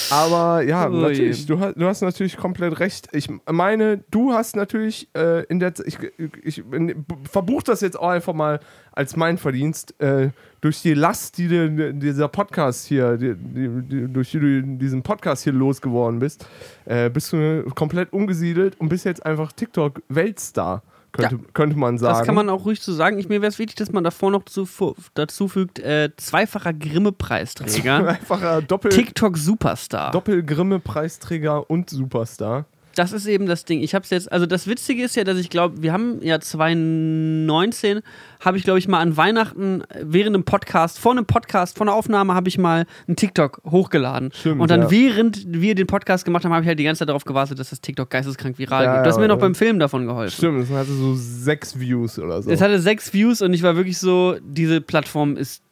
[0.10, 3.08] Aber ja, Oh natürlich, du hast, du hast natürlich komplett recht.
[3.14, 5.98] Ich meine, du hast natürlich äh, in der ich,
[6.44, 8.60] ich, in, verbuch das jetzt auch einfach mal
[8.92, 10.00] als mein Verdienst.
[10.00, 10.30] Äh,
[10.62, 15.44] durch die Last, die dir dieser Podcast hier, die, die, durch die du diesen Podcast
[15.44, 16.46] hier losgeworden bist,
[16.86, 22.18] äh, bist du komplett umgesiedelt und bist jetzt einfach TikTok-Weltstar, könnte, könnte man sagen.
[22.18, 23.18] Das kann man auch ruhig so sagen.
[23.20, 24.68] Ich, mir wäre es wichtig, dass man davor noch zu,
[25.14, 28.08] dazu fügt, äh, zweifacher Grimme-Preisträger.
[28.08, 30.12] Einfacher Doppel, TikTok-Superstar.
[30.12, 32.66] Doppel-Grimme-Preisträger und Superstar.
[32.96, 33.82] Das ist eben das Ding.
[33.82, 36.40] Ich habe es jetzt, also das Witzige ist ja, dass ich glaube, wir haben ja
[36.40, 38.02] 2019,
[38.40, 41.88] habe ich glaube ich mal an Weihnachten äh, während einem Podcast, vor einem Podcast, vor
[41.88, 44.32] einer Aufnahme habe ich mal einen TikTok hochgeladen.
[44.34, 44.92] Stimmt, und dann ja.
[44.92, 47.70] während wir den Podcast gemacht haben, habe ich halt die ganze Zeit darauf gewartet, dass
[47.70, 49.06] das TikTok geisteskrank viral Ja, geht.
[49.06, 50.36] Du hast mir noch beim Film davon geholfen.
[50.36, 52.50] Stimmt, es hatte so sechs Views oder so.
[52.50, 55.64] Es hatte sechs Views und ich war wirklich so, diese Plattform ist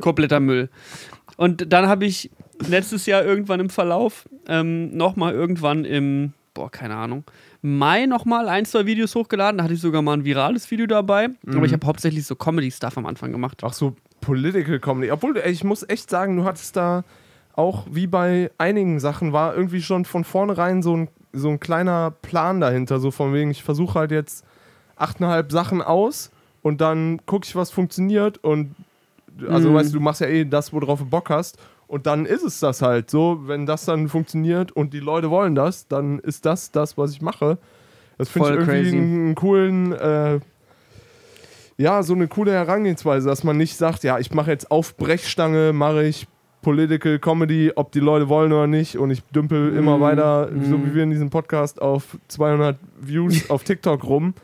[0.00, 0.68] kompletter Müll.
[1.36, 2.30] Und dann habe ich
[2.68, 7.24] letztes Jahr irgendwann im Verlauf ähm, nochmal irgendwann im, boah, keine Ahnung,
[7.62, 9.58] Mai nochmal ein, zwei Videos hochgeladen.
[9.58, 11.30] Da hatte ich sogar mal ein virales Video dabei.
[11.48, 13.64] Aber ich habe hauptsächlich so Comedy-Stuff am Anfang gemacht.
[13.64, 15.10] Auch so Political Comedy.
[15.10, 17.02] Obwohl, ich muss echt sagen, du hattest da
[17.54, 22.12] auch wie bei einigen Sachen war irgendwie schon von vornherein so ein, so ein kleiner
[22.22, 23.00] Plan dahinter.
[23.00, 24.44] So von wegen, ich versuche halt jetzt
[24.94, 26.30] achteinhalb Sachen aus
[26.62, 28.38] und dann gucke ich, was funktioniert.
[28.44, 28.76] Und
[29.48, 29.74] also, Mhm.
[29.74, 31.58] weißt du, du machst ja eh das, worauf du Bock hast.
[31.86, 33.40] Und dann ist es das halt so.
[33.44, 37.22] Wenn das dann funktioniert und die Leute wollen das, dann ist das das, was ich
[37.22, 37.58] mache.
[38.18, 38.96] Das finde ich irgendwie crazy.
[38.96, 39.92] einen, coolen.
[39.92, 40.40] Äh,
[41.78, 45.72] ja, so eine coole Herangehensweise, dass man nicht sagt, ja, ich mache jetzt auf Brechstange,
[45.72, 46.26] mache ich
[46.62, 50.78] Political Comedy, ob die Leute wollen oder nicht und ich dümpel immer Mm, weiter, so
[50.78, 50.86] mm.
[50.86, 54.34] wie wir in diesem Podcast, auf 200 Views auf TikTok rum.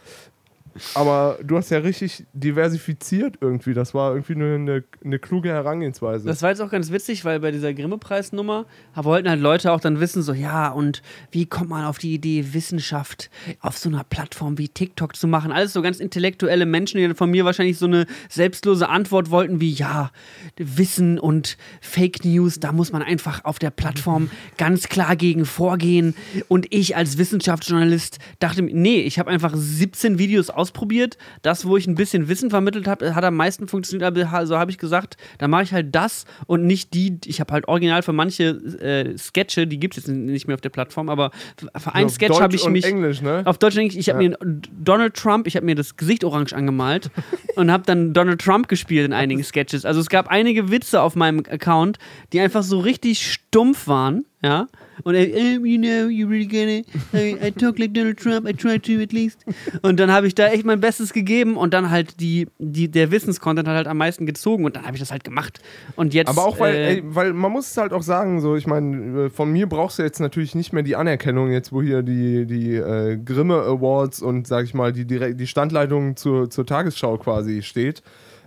[0.94, 3.74] Aber du hast ja richtig diversifiziert irgendwie.
[3.74, 6.26] Das war irgendwie eine, eine, eine kluge Herangehensweise.
[6.26, 10.00] Das war jetzt auch ganz witzig, weil bei dieser Grimme-Preisnummer wollten halt Leute auch dann
[10.00, 13.30] wissen, so, ja, und wie kommt man auf die Idee, Wissenschaft
[13.61, 15.52] auf so einer Plattform wie TikTok zu machen?
[15.52, 19.61] Alles so ganz intellektuelle Menschen, die dann von mir wahrscheinlich so eine selbstlose Antwort wollten,
[19.61, 20.11] wie, ja,
[20.56, 26.14] Wissen und Fake News, da muss man einfach auf der Plattform ganz klar gegen vorgehen.
[26.48, 31.18] Und ich als Wissenschaftsjournalist dachte mir, nee, ich habe einfach 17 Videos ausprobiert.
[31.42, 34.16] Das, wo ich ein bisschen Wissen vermittelt habe, hat am meisten funktioniert.
[34.33, 37.18] Also habe ich gesagt, da mache ich halt das und nicht die.
[37.27, 40.61] Ich habe halt original für manche äh, Sketche, die gibt es jetzt nicht mehr auf
[40.61, 41.31] der Plattform, aber
[41.77, 42.85] für einen Sketch habe ich mich.
[42.85, 43.42] Englisch, ne?
[43.44, 44.31] Auf Deutsch und Englisch, ich habe ja.
[44.31, 47.11] mir Donald Trump, ich habe mir das Gesicht orange angemalt
[47.57, 49.85] und habe dann Donald Trump gespielt in einigen Sketches.
[49.85, 51.98] Also es gab einige Witze auf meinem Account,
[52.33, 54.66] die einfach so richtig stumpf waren, ja.
[55.05, 56.87] Und er, oh, you know, you really get it.
[57.14, 59.44] I, I talk like Donald Trump, I try to at least.
[59.83, 63.11] Und dann habe ich da echt mein Bestes gegeben und dann halt die, die, der
[63.11, 65.61] Wissenscontent hat halt am meisten gezogen und dann habe ich das halt gemacht.
[65.96, 66.28] Und jetzt.
[66.28, 69.31] Aber auch weil, äh, ey, weil man muss es halt auch sagen, so, ich meine,
[69.31, 72.76] von mir brauchst du jetzt natürlich nicht mehr die Anerkennung, jetzt wo hier die, die
[72.76, 77.62] äh, Grimme Awards und sag ich mal, die, die, die Standleitung zur, zur Tagesschau quasi
[77.62, 78.02] steht.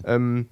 [0.06, 0.48] Ähm,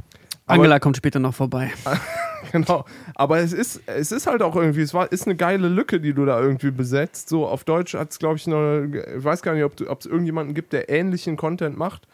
[0.54, 1.72] Angela kommt später noch vorbei.
[2.52, 2.86] genau.
[3.16, 6.14] Aber es ist, es ist halt auch irgendwie, es war, ist eine geile Lücke, die
[6.14, 7.30] du da irgendwie besetzt.
[7.30, 10.54] So auf Deutsch hat es, glaube ich, noch, ich weiß gar nicht, ob es irgendjemanden
[10.54, 12.08] gibt, der ähnlichen Content macht.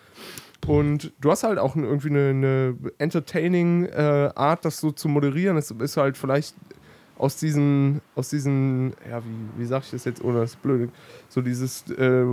[0.67, 5.57] Und du hast halt auch irgendwie eine, eine entertaining äh, Art, das so zu moderieren.
[5.57, 6.55] Es ist halt vielleicht
[7.19, 10.89] aus diesen, aus diesen, ja, wie, wie sag ich das jetzt ohne das Blöde,
[11.27, 12.25] so dieses, äh,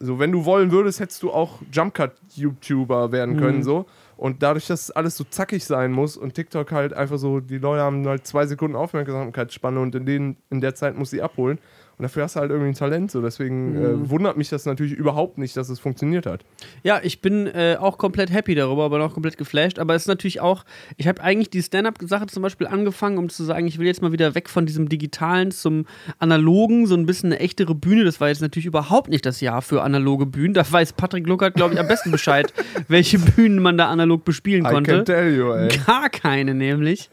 [0.00, 3.62] so wenn du wollen würdest, hättest du auch Jumpcut-YouTuber werden können, mhm.
[3.62, 3.86] so.
[4.16, 7.82] Und dadurch, dass alles so zackig sein muss und TikTok halt einfach so, die Leute
[7.82, 11.58] haben halt zwei Sekunden Aufmerksamkeitsspanne und in, denen, in der Zeit muss sie abholen.
[12.02, 13.12] Und dafür hast du halt irgendwie ein Talent.
[13.12, 13.22] So.
[13.22, 14.04] Deswegen äh, mhm.
[14.06, 16.44] äh, wundert mich das natürlich überhaupt nicht, dass es funktioniert hat.
[16.82, 19.78] Ja, ich bin äh, auch komplett happy darüber, aber auch komplett geflasht.
[19.78, 20.64] Aber es ist natürlich auch,
[20.96, 24.10] ich habe eigentlich die Stand-Up-Sache zum Beispiel angefangen, um zu sagen, ich will jetzt mal
[24.10, 25.86] wieder weg von diesem Digitalen zum
[26.18, 28.02] Analogen, so ein bisschen eine echtere Bühne.
[28.02, 30.54] Das war jetzt natürlich überhaupt nicht das Jahr für analoge Bühnen.
[30.54, 32.52] Da weiß Patrick Luckert, glaube ich, am besten Bescheid,
[32.88, 34.90] welche Bühnen man da analog bespielen konnte.
[34.90, 35.68] I can tell you, ey.
[35.86, 37.10] Gar keine, nämlich.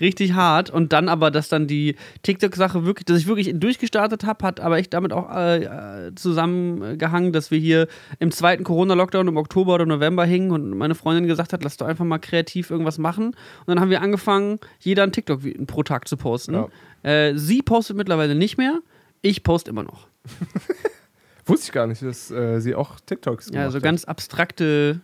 [0.00, 0.70] Richtig hart.
[0.70, 4.60] Und dann aber, dass dann die TikTok-Sache wirklich, dass ich wirklich durchgestartet gestartet habe, hat
[4.60, 7.88] aber echt damit auch äh, zusammengehangen, dass wir hier
[8.20, 11.86] im zweiten Corona-Lockdown im Oktober oder November hingen und meine Freundin gesagt hat, lass doch
[11.86, 13.26] einfach mal kreativ irgendwas machen.
[13.26, 13.34] Und
[13.66, 16.54] dann haben wir angefangen, jeder einen TikTok pro Tag zu posten.
[16.54, 16.68] Ja.
[17.02, 18.80] Äh, sie postet mittlerweile nicht mehr,
[19.22, 20.06] ich poste immer noch.
[21.46, 25.00] Wusste ich gar nicht, dass äh, sie auch TikToks Ja, so ganz abstrakte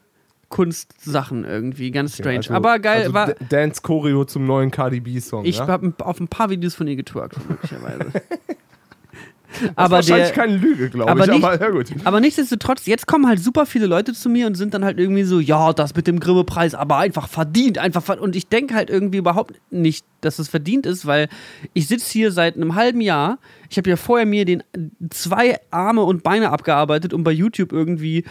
[0.54, 2.38] Kunstsachen irgendwie, ganz strange.
[2.38, 3.34] Okay, also, Aber geil also war.
[3.48, 5.44] Dance Choreo zum neuen Cardi B-Song.
[5.44, 5.66] Ich ja?
[5.66, 8.12] habe auf ein paar Videos von ihr getwerkt, möglicherweise.
[9.76, 11.26] aber wahrscheinlich der, keine Lüge, glaube ich.
[11.26, 11.86] Nicht, aber, ja gut.
[12.04, 15.24] aber nichtsdestotrotz, jetzt kommen halt super viele Leute zu mir und sind dann halt irgendwie
[15.24, 18.24] so, ja, das mit dem Grimme-Preis, aber einfach verdient, einfach verdient.
[18.24, 21.28] Und ich denke halt irgendwie überhaupt nicht, dass es verdient ist, weil
[21.72, 23.38] ich sitze hier seit einem halben Jahr.
[23.74, 24.62] Ich habe ja vorher mir den
[25.10, 28.24] zwei Arme und Beine abgearbeitet, um bei YouTube irgendwie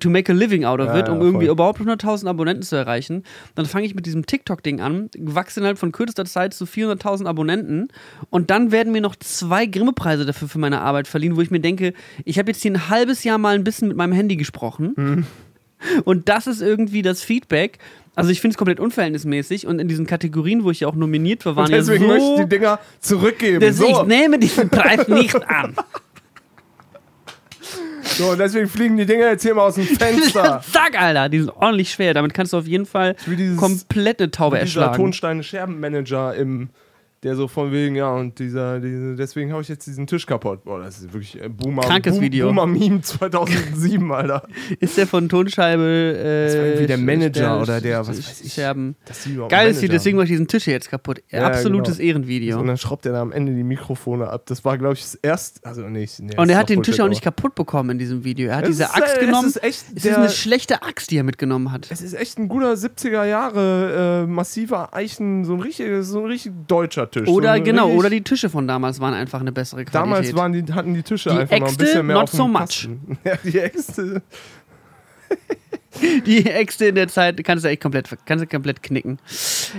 [0.00, 2.74] to make a living out of ja, it, um ja, irgendwie überhaupt 100.000 Abonnenten zu
[2.74, 3.22] erreichen.
[3.54, 7.88] Dann fange ich mit diesem TikTok-Ding an, wachse innerhalb von kürzester Zeit zu 400.000 Abonnenten
[8.30, 11.60] und dann werden mir noch zwei Grimme-Preise dafür für meine Arbeit verliehen, wo ich mir
[11.60, 11.92] denke,
[12.24, 14.94] ich habe jetzt hier ein halbes Jahr mal ein bisschen mit meinem Handy gesprochen.
[14.96, 15.26] Mhm.
[16.04, 17.78] Und das ist irgendwie das Feedback.
[18.18, 21.46] Also ich finde es komplett unverhältnismäßig und in diesen Kategorien, wo ich ja auch nominiert
[21.46, 22.14] war, waren und deswegen ja so...
[22.14, 23.72] möchte ich die Dinger zurückgeben.
[23.72, 23.86] So.
[23.86, 25.76] Ich nehme diesen Preis nicht an.
[28.02, 30.60] So, und deswegen fliegen die Dinger jetzt hier mal aus dem Fenster.
[30.72, 32.12] Zack, Alter, die sind ordentlich schwer.
[32.12, 34.96] Damit kannst du auf jeden Fall dieses, komplette Taube erschlagen.
[34.96, 36.70] Tonsteine-Scherbenmanager im
[37.22, 40.64] der so von wegen, ja, und dieser, diese, deswegen habe ich jetzt diesen Tisch kaputt.
[40.64, 41.82] Boah, das ist wirklich ein Boomer.
[41.82, 42.46] Krankes Boom, Video.
[42.46, 44.46] Boomer-Meme 2007, Alter.
[44.78, 45.82] ist der von Tonscheibe.
[45.82, 48.52] Äh, das war irgendwie der Manager Ster oder der, was weiß ich.
[48.52, 48.96] Scherben.
[49.48, 51.22] Geil ist deswegen mache ich diesen Tisch hier jetzt kaputt.
[51.30, 52.08] Ja, Absolutes genau.
[52.08, 52.60] Ehrenvideo.
[52.60, 54.44] Und dann schraubt er da am Ende die Mikrofone ab.
[54.46, 55.66] Das war, glaube ich, das erste.
[55.66, 58.48] Also, nee, nee, und er hat den Tisch auch nicht kaputt bekommen in diesem Video.
[58.48, 59.48] Er hat es diese Axt ist, genommen.
[59.48, 61.88] Es ist, echt es ist eine schlechte Axt, die er mitgenommen hat.
[61.90, 66.26] Es ist echt ein guter 70er Jahre äh, massiver Eichen, so ein richtig, so ein
[66.26, 67.28] richtig deutscher Tisch.
[67.28, 69.94] Oder so genau, oder die Tische von damals waren einfach eine bessere Qualität.
[69.94, 72.30] Damals waren die, hatten die Tische die einfach Äxte, noch ein bisschen mehr not auf
[72.30, 72.88] so much.
[73.24, 74.22] Ja, die Äxte.
[76.26, 79.18] die Äxte in der Zeit kannst du echt komplett, kannst du komplett knicken.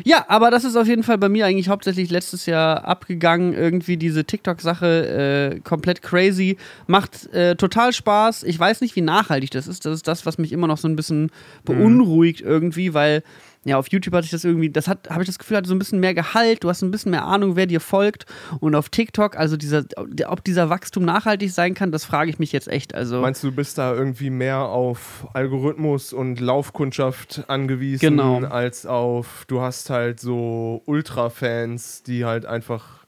[0.04, 3.54] Ja, aber das ist auf jeden Fall bei mir eigentlich hauptsächlich letztes Jahr abgegangen.
[3.54, 6.58] Irgendwie diese TikTok-Sache äh, komplett crazy.
[6.88, 8.44] Macht äh, total Spaß.
[8.44, 9.86] Ich weiß nicht, wie nachhaltig das ist.
[9.86, 11.32] Das ist das, was mich immer noch so ein bisschen
[11.63, 13.24] beunruhigt irgendwie, weil
[13.65, 15.76] ja, auf YouTube hatte ich das irgendwie, das hat, habe ich das Gefühl, hat so
[15.76, 18.26] ein bisschen mehr Gehalt, du hast ein bisschen mehr Ahnung, wer dir folgt.
[18.62, 19.84] Und auf TikTok, also dieser,
[20.28, 22.95] ob dieser Wachstum nachhaltig sein kann, das frage ich mich jetzt echt.
[22.95, 28.39] Also Meinst du, du bist da irgendwie mehr auf Algorithmus und Laufkundschaft angewiesen, Genau.
[28.45, 33.00] als auf, du hast halt so Ultra-Fans, die halt einfach.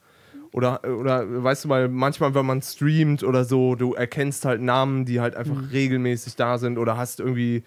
[0.52, 5.06] Oder, oder weißt du mal, manchmal, wenn man streamt oder so, du erkennst halt Namen,
[5.06, 7.62] die halt einfach regelmäßig da sind oder hast irgendwie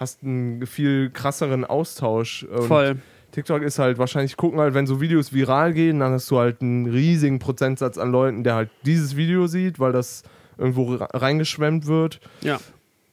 [0.00, 2.42] hast einen viel krasseren Austausch.
[2.44, 2.96] Und voll.
[3.32, 6.62] TikTok ist halt wahrscheinlich, gucken halt, wenn so Videos viral gehen, dann hast du halt
[6.62, 10.24] einen riesigen Prozentsatz an Leuten, der halt dieses Video sieht, weil das
[10.58, 12.18] irgendwo re- reingeschwemmt wird.
[12.40, 12.58] Ja.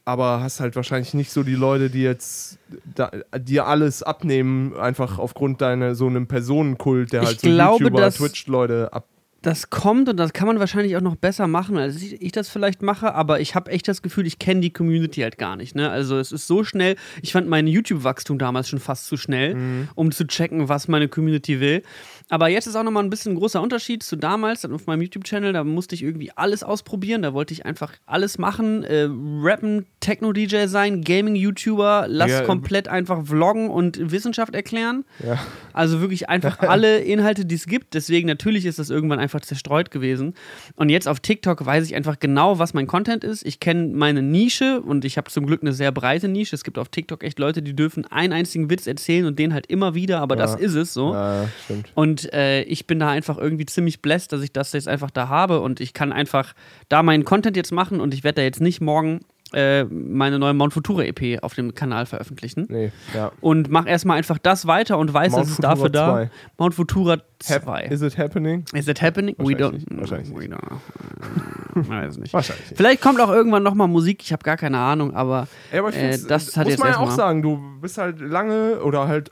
[0.05, 2.57] Aber hast halt wahrscheinlich nicht so die Leute, die jetzt
[2.95, 7.83] da, dir alles abnehmen, einfach aufgrund deiner so einem Personenkult, der Ich halt so glaube,
[7.83, 9.05] YouTuber, Twitch-Leute ab.
[9.41, 12.49] Das kommt und das kann man wahrscheinlich auch noch besser machen, als ich, ich das
[12.49, 15.75] vielleicht mache, aber ich habe echt das Gefühl, ich kenne die Community halt gar nicht.
[15.75, 15.89] Ne?
[15.89, 20.11] Also es ist so schnell, ich fand mein YouTube-Wachstum damals schon fast zu schnell, um
[20.11, 21.83] zu checken, was meine Community will.
[22.29, 25.53] Aber jetzt ist auch nochmal ein bisschen ein großer Unterschied zu damals auf meinem YouTube-Channel.
[25.53, 27.21] Da musste ich irgendwie alles ausprobieren.
[27.21, 28.83] Da wollte ich einfach alles machen.
[28.83, 35.05] Äh, rappen, Techno-DJ sein, Gaming-YouTuber, lass Ja, komplett einfach vloggen und Wissenschaft erklären.
[35.25, 35.39] Ja.
[35.71, 37.93] Also wirklich einfach alle Inhalte, die es gibt.
[37.93, 40.33] Deswegen natürlich ist das irgendwann einfach zerstreut gewesen.
[40.75, 43.45] Und jetzt auf TikTok weiß ich einfach genau, was mein Content ist.
[43.45, 46.55] Ich kenne meine Nische und ich habe zum Glück eine sehr breite Nische.
[46.55, 49.67] Es gibt auf TikTok echt Leute, die dürfen einen einzigen Witz erzählen und den halt
[49.67, 50.59] immer wieder, aber das Ja.
[50.59, 51.13] ist es so.
[51.13, 51.87] Ja, stimmt.
[51.95, 55.27] Und äh, ich bin da einfach irgendwie ziemlich blessed, dass ich das jetzt einfach da
[55.29, 56.53] habe und ich kann einfach
[56.89, 59.21] da meinen Content jetzt machen und ich werde da jetzt nicht morgen
[59.53, 62.65] äh, meine neue Mount Futura EP auf dem Kanal veröffentlichen.
[62.69, 63.31] Nee, ja.
[63.41, 66.11] Und mach erstmal einfach das weiter und weiß, Mount dass es Futura dafür da.
[66.13, 66.29] 2.
[66.57, 67.83] Mount Futura Hap 2.
[67.85, 68.65] is it happening?
[68.73, 69.35] Is it happening?
[69.37, 69.93] We Wahrscheinlich don't.
[69.93, 69.99] nicht.
[69.99, 71.81] Wahrscheinlich we don't.
[71.81, 72.33] Ich weiß nicht.
[72.33, 72.65] Wahrscheinlich.
[72.75, 75.95] Vielleicht kommt auch irgendwann nochmal Musik, ich habe gar keine Ahnung, aber Ja, aber ich
[75.95, 79.31] Äh, das hat muss jetzt man ja auch sagen, du bist halt lange oder halt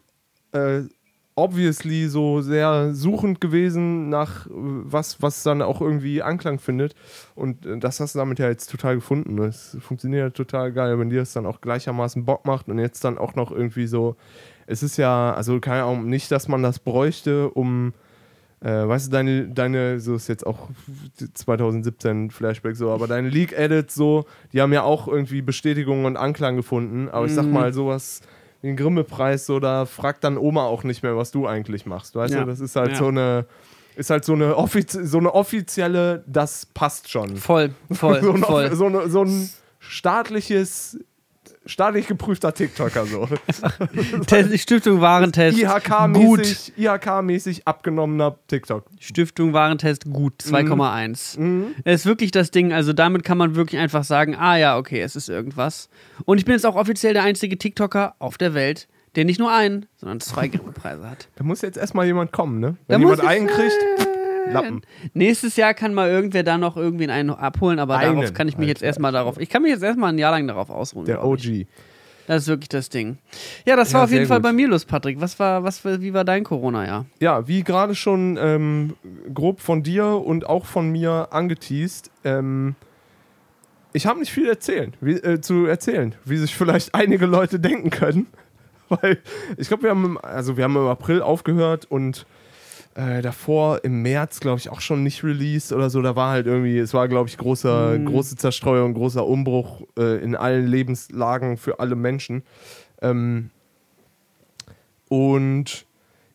[0.53, 0.83] äh,
[1.35, 6.95] obviously so sehr suchend gewesen nach äh, was, was dann auch irgendwie Anklang findet.
[7.35, 9.37] Und äh, das hast du damit ja jetzt total gefunden.
[9.39, 13.17] Es funktioniert total geil, wenn dir das dann auch gleichermaßen Bock macht und jetzt dann
[13.17, 14.15] auch noch irgendwie so.
[14.67, 17.93] Es ist ja, also keine Ahnung, nicht, dass man das bräuchte, um
[18.61, 20.69] äh, weißt du, deine, deine, so ist jetzt auch
[21.33, 26.55] 2017 Flashback so, aber deine Leak-Edits so, die haben ja auch irgendwie Bestätigung und Anklang
[26.55, 27.09] gefunden.
[27.09, 27.53] Aber ich sag Mhm.
[27.53, 28.21] mal, sowas
[28.65, 32.15] ein Grimme-Preis, so, da fragt dann Oma auch nicht mehr, was du eigentlich machst.
[32.15, 32.41] Weißt Ja.
[32.41, 32.97] du, das ist halt Ja.
[32.97, 33.45] so eine,
[33.95, 37.37] ist halt so eine, offiz so eine offizielle, das passt schon.
[37.37, 38.75] voll, voll, so, ein, voll.
[38.75, 39.49] so, eine, so ein
[39.79, 40.99] staatliches,
[41.65, 43.27] staatlich geprüfter TikToker so.
[44.57, 45.57] Stiftung Warentest.
[45.57, 48.85] IHK-mäßig IHK abgenommener TikTok.
[48.99, 51.39] Stiftung Warentest gut, 2,1.
[51.39, 51.75] Mhm.
[51.83, 55.01] Das ist wirklich das Ding, also damit kann man wirklich einfach sagen, ah ja, okay,
[55.01, 55.89] es ist irgendwas.
[56.25, 59.51] Und ich bin jetzt auch offiziell der einzige TikToker auf der Welt, der nicht nur
[59.51, 61.29] einen, sondern zwei Grimme-Preise hat.
[61.35, 62.77] Da muss jetzt erstmal jemand kommen, ne?
[62.87, 63.77] Da Wenn muss jemand einen kriegt,
[64.61, 64.81] Lappen.
[65.13, 68.57] Nächstes Jahr kann mal irgendwer da noch irgendwen einen abholen, aber darauf Einen, kann ich
[68.57, 68.87] mich jetzt Alter.
[68.87, 71.05] erstmal darauf, ich kann mich jetzt erstmal ein Jahr lang darauf ausruhen.
[71.05, 71.23] Der.
[71.25, 71.65] OG.
[72.27, 73.19] Das ist wirklich das Ding.
[73.67, 74.43] Ja, das Ja, war auf jeden sehr Fall gut.
[74.45, 75.21] bei mir los, Patrick.
[75.21, 77.05] Was war, was, wie war dein Corona-Jahr?
[77.19, 78.95] Ja, wie gerade schon ähm,
[79.31, 82.73] grob von dir und auch von mir angeteased, ähm,
[83.93, 87.91] ich habe nicht viel erzählen, wie, äh, zu erzählen, wie sich vielleicht einige Leute denken
[87.91, 88.25] können.
[88.89, 89.19] Weil
[89.57, 92.25] ich glaube, wir haben, im- also wir haben im April aufgehört und
[92.95, 96.01] äh, davor im März, glaube ich, auch schon nicht released oder so.
[96.01, 98.05] Da war halt irgendwie, es war, glaube ich, großer, Mhm.
[98.05, 102.43] große Zerstreuung, großer Umbruch äh, in allen Lebenslagen für alle Menschen.
[103.01, 103.49] Ähm,
[105.07, 105.85] und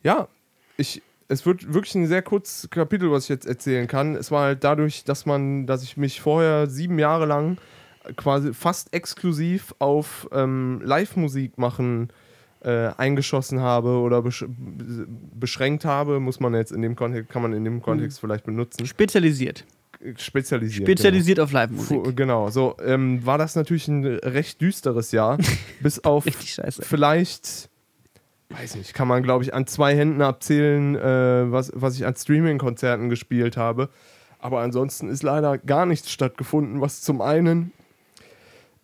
[0.03, 0.29] ja,
[0.77, 4.15] ich, es wird wirklich ein sehr kurzes Kapitel, was ich jetzt erzählen kann.
[4.15, 7.59] Es war halt dadurch, dass man, dass ich mich vorher sieben Jahre lang
[8.17, 12.09] quasi fast exklusiv auf ähm, Live-Musik machen
[12.63, 14.45] äh, eingeschossen habe oder besch
[15.35, 18.87] beschränkt habe, muss man jetzt in dem Kontext, kann man in dem Kontext vielleicht benutzen.
[18.87, 19.65] Spezialisiert.
[20.17, 20.87] Spezialisiert.
[20.87, 21.61] Spezialisiert auf Genau.
[21.61, 22.05] Live-Musik.
[22.07, 25.37] Fu- Genau, so ähm, war das natürlich ein recht düsteres Jahr.
[25.81, 26.25] bis auf
[26.81, 27.69] vielleicht,
[28.51, 32.17] weiß nicht, kann man glaube ich an zwei Händen abzählen, äh, was, was ich an
[32.17, 33.91] Streaming-Konzerten gespielt habe.
[34.39, 37.73] Aber ansonsten ist leider gar nichts stattgefunden, was zum einen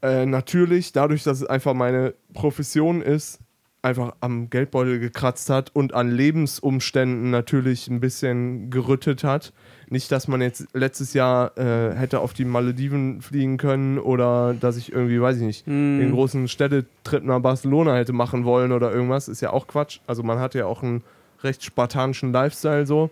[0.02, 3.38] äh, natürlich, dadurch, dass es einfach meine Profession ist,
[3.82, 9.52] einfach am Geldbeutel gekratzt hat und an Lebensumständen natürlich ein bisschen gerüttet hat.
[9.88, 14.76] Nicht, dass man jetzt letztes Jahr äh, hätte auf die Malediven fliegen können oder dass
[14.76, 16.00] ich irgendwie, weiß ich nicht, Hm.
[16.00, 19.28] den großen Städtetrip nach Barcelona hätte machen wollen oder irgendwas.
[19.28, 20.00] Ist ja auch Quatsch.
[20.08, 21.04] Also man hat ja auch einen
[21.44, 23.10] recht spartanischen Lifestyle so.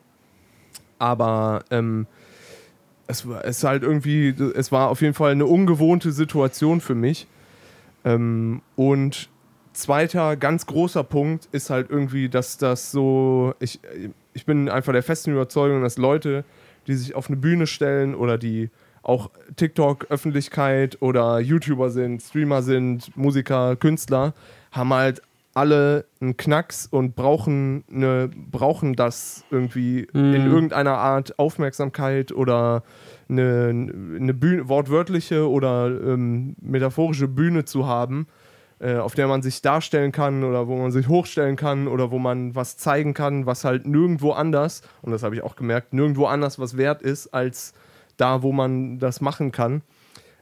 [0.99, 2.07] Aber ähm,
[3.07, 6.95] es war es ist halt irgendwie, es war auf jeden Fall eine ungewohnte Situation für
[6.97, 7.29] mich.
[8.05, 9.29] Ähm, und
[9.75, 13.81] zweiter ganz großer Punkt ist halt irgendwie, dass das so, ich,
[14.33, 16.45] ich bin einfach der festen Überzeugung, dass Leute,
[16.87, 18.71] die sich auf eine Bühne stellen oder die
[19.03, 24.35] auch TikTok-Öffentlichkeit oder YouTuber sind, Streamer sind, Musiker, Künstler,
[24.73, 30.35] haben halt alle einen Knacks und brauchen, eine, brauchen das irgendwie Mhm.
[30.35, 32.83] in irgendeiner Art Aufmerksamkeit oder
[33.29, 38.27] eine, eine Bühne, wortwörtliche oder ähm, metaphorische Bühne zu haben,
[38.85, 42.19] äh, auf der man sich darstellen kann oder wo man sich hochstellen kann oder wo
[42.19, 46.27] man was zeigen kann, was halt nirgendwo anders, und das habe ich auch gemerkt, nirgendwo
[46.27, 47.73] anders was wert ist, als
[48.19, 49.81] da, wo man das machen kann.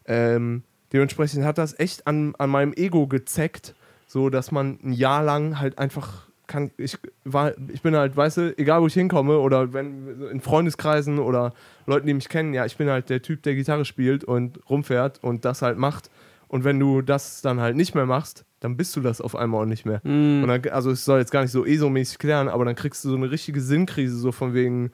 [0.06, 3.76] Ähm, dementsprechend hat das echt an, an meinem Ego gezeckt,
[4.08, 6.72] so dass man ein Jahr lang halt einfach kann.
[6.78, 11.20] Ich, war, ich bin halt, weißt du, egal wo ich hinkomme oder wenn in Freundeskreisen
[11.20, 11.52] oder
[11.86, 15.22] Leuten, die mich kennen, ja, ich bin halt der Typ, der Gitarre spielt und rumfährt
[15.22, 16.10] und das halt macht.
[16.52, 19.62] Und wenn du das dann halt nicht mehr machst, dann bist du das auf einmal
[19.62, 20.02] auch nicht mehr.
[20.04, 20.42] Mhm.
[20.42, 23.08] Und dann, also es soll jetzt gar nicht so ESO-mäßig klären, aber dann kriegst du
[23.08, 24.92] so eine richtige Sinnkrise, so von wegen,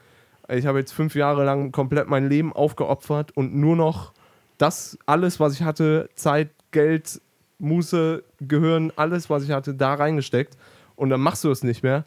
[0.49, 4.13] ich habe jetzt fünf Jahre lang komplett mein Leben aufgeopfert und nur noch
[4.57, 7.21] das, alles, was ich hatte, Zeit, Geld,
[7.59, 10.57] Muße, Gehirn, alles, was ich hatte, da reingesteckt.
[10.95, 12.05] Und dann machst du es nicht mehr.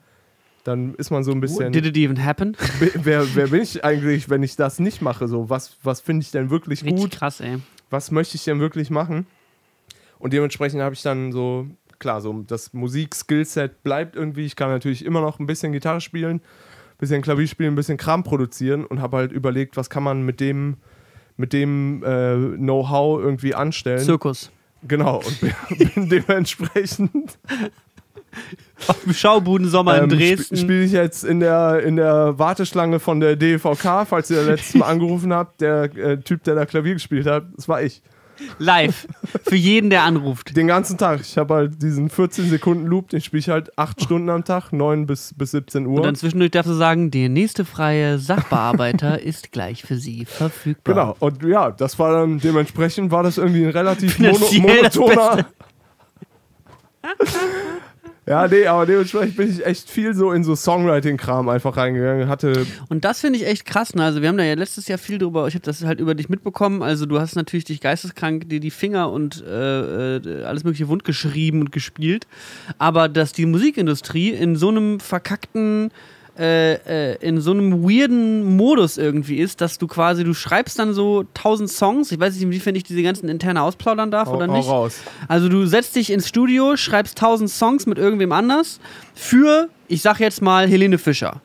[0.64, 1.74] Dann ist man so ein bisschen.
[1.74, 2.56] Did it even happen?
[3.04, 5.28] Wer, wer bin ich eigentlich, wenn ich das nicht mache?
[5.28, 7.12] So, was, was finde ich denn wirklich Richtig gut?
[7.12, 7.58] krass, ey.
[7.90, 9.28] was möchte ich denn wirklich machen?
[10.22, 11.68] Und dementsprechend habe ich dann so,
[12.00, 14.46] klar, so das Musik-Skillset bleibt irgendwie.
[14.46, 17.98] Ich kann natürlich immer noch ein bisschen Gitarre spielen, ein bisschen Klavier spielen, ein bisschen
[17.98, 20.78] Kram produzieren und habe halt überlegt, was kann man mit dem,
[21.38, 24.00] mit dem äh, Know-how irgendwie anstellen.
[24.00, 24.52] Zirkus.
[24.88, 25.54] Genau, und bin,
[25.96, 27.38] bin dementsprechend
[28.88, 30.56] Auf dem Schaubudensommer in ähm, Dresden.
[30.58, 34.48] sp spiele ich jetzt in der, in der Warteschlange von der DVK, falls ihr das
[34.48, 38.02] letzte Mal angerufen habt, der äh, Typ, der da Klavier gespielt hat, das war ich.
[38.60, 39.08] Live.
[39.44, 40.56] Für jeden, der anruft.
[40.56, 41.22] Den ganzen Tag.
[41.22, 44.72] Ich habe halt diesen 14 Sekunden Loop, den spiele ich halt 8 Stunden am Tag,
[44.72, 45.98] 9 bis, bis 17 Uhr.
[45.98, 50.94] Und dann zwischendurch darfst du sagen, der nächste freie Sachbearbeiter ist gleich für Sie verfügbar.
[50.94, 51.16] genau.
[51.20, 55.46] Und ja, das war dann dementsprechend war das irgendwie ein relativ mono monotoner.
[58.28, 62.30] ja, nee, aber dementsprechend bin ich echt viel so in so Songwriting-Kram einfach reingegangen.
[62.30, 63.96] Hatte Und das finde ich echt krass.
[63.96, 64.04] Ne?
[64.04, 66.30] Also wir haben da ja letztes Jahr viel drüber, ich habe das halt über dich
[66.30, 66.84] mitbekommen.
[66.84, 71.04] Also du hast natürlich dich geisteskrank dir die Finger und äh, äh, alles mögliche wund
[71.04, 72.28] geschrieben und gespielt.
[72.78, 75.92] Aber dass die Musikindustrie in so einem verkackten
[76.42, 80.94] äh, äh, in so einem weirden Modus irgendwie ist, dass du quasi, du schreibst dann
[80.94, 84.48] so tausend Songs, ich weiß nicht, inwiefern ich diese ganzen interne ausplaudern darf hau, oder
[84.48, 84.68] nicht.
[84.68, 84.96] raus.
[85.28, 88.80] Also du setzt dich ins Studio, schreibst tausend Songs mit irgendwem anders
[89.14, 91.42] für, ich sag jetzt mal, Helene Fischer.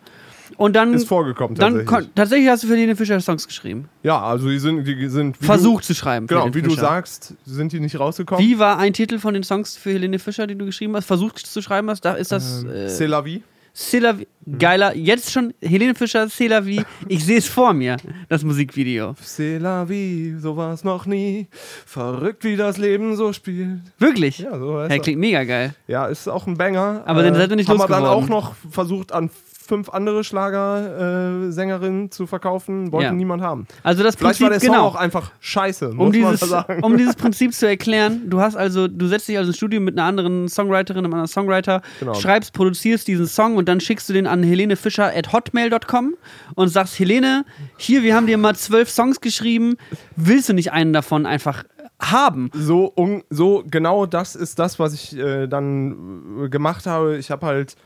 [0.56, 1.86] Und dann, Ist vorgekommen dann tatsächlich.
[2.06, 3.90] kon- tatsächlich hast du für Helene Fischer Songs geschrieben.
[4.02, 6.26] ja, also die sind, die sind Versucht zu schreiben.
[6.28, 8.42] Du, genau, wie du sagst, sind die nicht rausgekommen.
[8.42, 11.04] Wie war ein Titel von den Songs für Helene Fischer, die du geschrieben hast?
[11.04, 12.02] Versucht zu schreiben hast?
[12.06, 13.42] Da ist das Ähm, äh, C'est la vie.
[13.78, 14.26] C'est la vie.
[14.58, 14.94] Geiler.
[14.96, 16.82] Jetzt schon Helene Fischer, C'est la vie.
[17.08, 17.98] Ich sehe es vor mir,
[18.30, 19.14] das Musikvideo.
[19.22, 21.46] C'est la vie, so war es noch nie.
[21.84, 23.80] Verrückt, wie das Leben so spielt.
[23.98, 24.38] Wirklich.
[24.38, 25.02] Ja, so heißt Ja, er.
[25.02, 25.74] klingt mega geil.
[25.88, 27.02] Ja, ist auch ein Banger.
[27.04, 29.28] Aber den seid ihr nicht Haben wir dann auch noch versucht, an
[29.66, 32.92] fünf andere Schlagersängerinnen äh, zu verkaufen.
[32.92, 33.12] Wollte Ja.
[33.12, 33.66] niemand haben.
[33.82, 34.86] Also das Vielleicht Prinzip, war der Song genau.
[34.86, 36.52] auch einfach scheiße, um dieses,
[36.82, 39.98] um dieses Prinzip zu erklären, du hast also, du setzt dich also ins Studio mit
[39.98, 42.14] einer anderen Songwriterin, einem anderen Songwriter, Genau.
[42.14, 46.14] schreibst, produzierst diesen Song und dann schickst du den an Helene Fischer at hotmail.com
[46.54, 47.44] und sagst, Helene,
[47.76, 49.76] hier, wir haben dir mal zwölf Songs geschrieben,
[50.16, 51.64] willst du nicht einen davon einfach
[52.00, 52.50] haben?
[52.54, 57.16] so, un, so genau das ist das, was ich äh, dann äh, gemacht habe.
[57.16, 57.76] Ich habe halt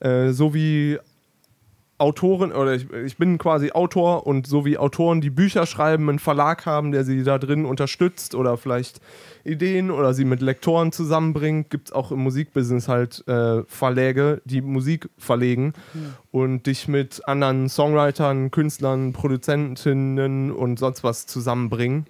[0.00, 0.98] äh, so wie
[1.98, 6.20] Autoren oder ich, ich bin quasi Autor und so wie Autoren, die Bücher schreiben, einen
[6.20, 9.00] Verlag haben, der sie da drin unterstützt oder vielleicht
[9.44, 14.60] Ideen oder sie mit Lektoren zusammenbringt, gibt es auch im Musikbusiness halt äh, Verläge, die
[14.60, 15.72] Musik verlegen
[16.30, 22.06] und dich mit anderen Songwritern, Künstlern, Produzentinnen und sonst was zusammenbringen.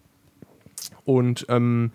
[1.04, 1.92] Und ähm,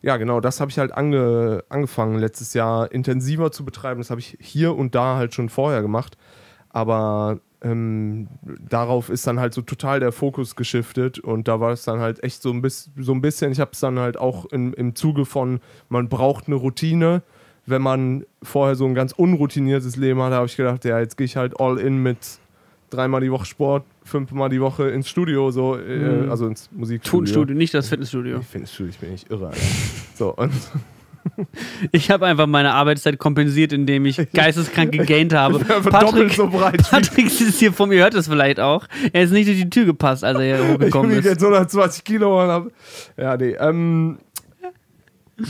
[0.00, 4.00] ja, genau, das habe ich halt ange angefangen letztes Jahr intensiver zu betreiben.
[4.00, 6.16] Das habe ich hier und da halt schon vorher gemacht.
[6.72, 8.28] Aber ähm,
[8.68, 12.22] darauf ist dann halt so total der Fokus geschiftet und da war es dann halt
[12.24, 14.94] echt so ein, bis, so ein bisschen, ich habe es dann halt auch im, im
[14.94, 17.22] Zuge von, man braucht eine Routine.
[17.64, 21.26] Wenn man vorher so ein ganz unroutiniertes Leben hatte, habe ich gedacht, ja, jetzt gehe
[21.26, 22.18] ich halt all in mit
[22.90, 26.30] dreimal die Woche Sport, fünfmal die Woche ins Studio, so, äh, Mhm.
[26.30, 27.20] also ins Musikstudio.
[27.20, 28.38] Tonstudio, nicht das Fitnessstudio.
[28.40, 29.46] Ich finde es schwierig, ich bin nicht irre.
[29.46, 29.60] Alter.
[30.16, 30.50] So, und
[31.92, 35.58] Ich habe einfach meine Arbeitszeit kompensiert, indem ich geisteskrank gegaint habe.
[35.58, 36.82] Patrick, so breit.
[36.90, 38.86] Patrick sitzt hier vor mir, hört es vielleicht auch.
[39.12, 41.24] Er ist nicht durch die Tür gepasst, als er hier Ich hochgekommen ist.
[41.24, 42.66] jetzt 120 Kilo und hab.
[43.16, 43.56] Ja, nee.
[43.58, 44.18] Ähm,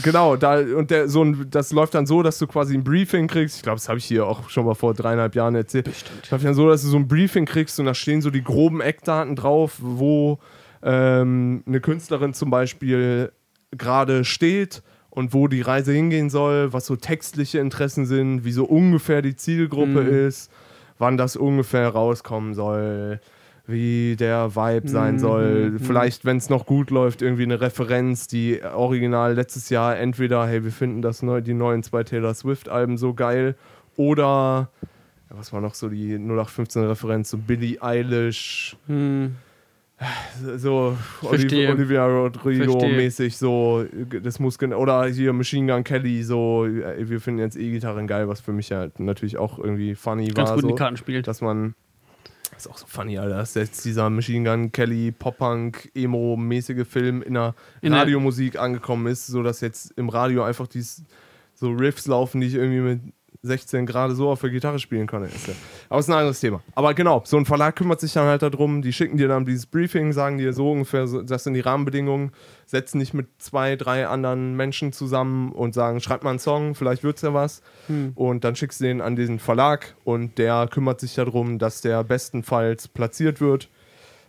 [0.01, 3.27] Genau, da, und der, so ein, das läuft dann so, dass du quasi ein Briefing
[3.27, 3.57] kriegst.
[3.57, 5.85] Ich glaube, das habe ich hier auch schon mal vor dreieinhalb Jahren erzählt.
[5.85, 6.23] Bestimmt.
[6.23, 8.43] Das läuft dann so, dass du so ein Briefing kriegst und da stehen so die
[8.43, 10.39] groben Eckdaten drauf, wo
[10.81, 13.31] ähm, eine Künstlerin zum Beispiel
[13.71, 14.81] gerade steht
[15.15, 19.35] und wo die Reise hingehen soll, was so textliche Interessen sind, wie so ungefähr die
[19.35, 20.27] Zielgruppe Mhm.
[20.27, 20.51] ist,
[20.97, 23.19] wann das ungefähr rauskommen soll,
[23.67, 25.69] wie der Vibe sein Mhm, soll.
[25.71, 25.79] mhm.
[25.79, 30.63] Vielleicht, wenn es noch gut läuft, irgendwie eine Referenz, die original letztes Jahr entweder, hey,
[30.63, 33.55] wir finden das neu, die neuen zwei Taylor Swift-Alben so geil,
[33.95, 34.69] oder
[35.29, 39.35] was war noch so die 0815-Referenz, so Billie Eilish, Hm.
[40.57, 41.69] So Verstehe.
[41.69, 42.65] Oliv Olivia Verstehe.
[42.67, 43.85] Rodrigo-mäßig, so,
[44.21, 48.41] das muss gen- oder hier Machine Gun Kelly, so, wir finden jetzt E-Gitarren geil, was
[48.41, 51.27] für mich halt natürlich auch irgendwie funny Ganz war, gut in so, die Karten spielt.
[51.27, 51.75] dass man,
[52.51, 57.21] das ist auch so funny, Alter, dass jetzt dieser Machine Gun Kelly Pop-Punk, Emo-mäßige Film
[57.21, 61.03] in der In der- Radiomusik angekommen ist, so dass jetzt im Radio einfach dies,
[61.55, 62.99] so Riffs laufen, die ich irgendwie mit
[63.43, 65.23] 16 gerade so auf der Gitarre spielen kann.
[65.23, 65.53] Ist ja.
[65.89, 66.61] Aber es ist ein anderes Thema.
[66.75, 69.65] Aber genau, so ein Verlag kümmert sich dann halt darum, die schicken dir dann dieses
[69.65, 72.31] Briefing, sagen dir so ungefähr, das sind die Rahmenbedingungen,
[72.65, 77.03] setzen dich mit zwei, drei anderen Menschen zusammen und sagen, schreib mal einen Song, vielleicht
[77.03, 77.61] wird's ja was.
[77.87, 78.13] Hm.
[78.15, 82.03] Und dann schickst du den an diesen Verlag und der kümmert sich darum, dass der
[82.05, 83.69] bestenfalls platziert wird.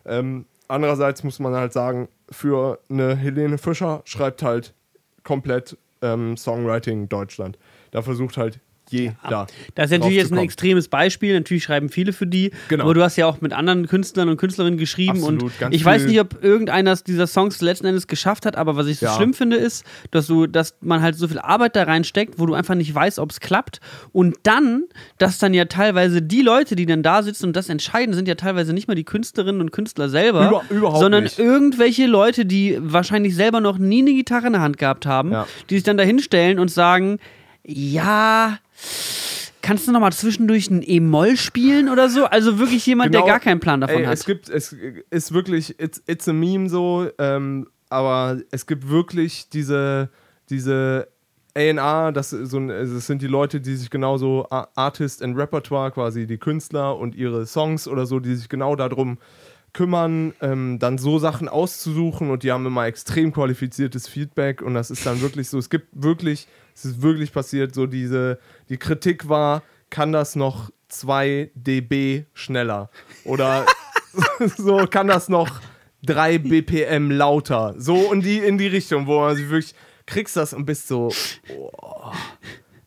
[0.05, 4.75] Ähm, andererseits muss man halt sagen, für eine Helene Fischer schreibt halt
[5.23, 7.59] komplett ähm, Songwriting Deutschland.
[7.93, 8.59] Da versucht halt
[9.01, 9.47] jeder.
[9.75, 11.35] Das ist natürlich jetzt ein extremes Beispiel.
[11.35, 12.51] Natürlich schreiben viele für die.
[12.69, 12.85] Genau.
[12.85, 15.19] Aber du hast ja auch mit anderen Künstlern und Künstlerinnen geschrieben.
[15.19, 18.57] Absolut, und ganz ich weiß nicht, ob irgendeiner dieser Songs letzten Endes geschafft hat.
[18.57, 19.15] Aber was ich so Ja.
[19.17, 22.55] schlimm finde, ist, dass, du, dass man halt so viel Arbeit da reinsteckt, wo du
[22.55, 23.81] einfach nicht weißt, ob es klappt.
[24.13, 24.85] Und dann,
[25.19, 28.35] dass dann ja teilweise die Leute, die dann da sitzen und das entscheiden, sind ja
[28.35, 30.63] teilweise nicht mal die Künstlerinnen und Künstler selber.
[30.71, 31.39] Über- sondern nicht.
[31.39, 35.47] irgendwelche Leute, die wahrscheinlich selber noch nie eine Gitarre in der Hand gehabt haben, Ja.
[35.71, 37.19] die sich dann da hinstellen und sagen,
[37.67, 38.59] ja,
[39.63, 42.25] kannst du noch mal zwischendurch ein E-Moll spielen oder so?
[42.27, 43.25] Also wirklich jemand, Genau.
[43.25, 44.15] der gar keinen Plan davon Ey, hat.
[44.15, 44.77] Es gibt, es
[45.11, 50.11] ist wirklich, it's, it's a meme so, ähm, aber es gibt wirklich diese,
[50.51, 51.09] diese
[51.57, 56.27] A&R, das, so ein, das sind die Leute, die sich genauso Artist and Repertoire, quasi
[56.27, 59.19] die Künstler und ihre Songs oder so, die sich genau darum
[59.73, 64.91] kümmern, ähm, dann so Sachen auszusuchen und die haben immer extrem qualifiziertes Feedback und das
[64.91, 69.29] ist dann wirklich so, es gibt wirklich, es ist wirklich passiert, so diese, die Kritik
[69.29, 72.91] war, kann das noch 2 dB schneller
[73.25, 73.67] oder
[74.57, 75.61] so kann das noch
[76.07, 79.75] 3 BPM lauter, so und die in die Richtung, wo man sich wirklich
[80.07, 81.11] kriegst das und bist so,
[81.57, 82.13] oh,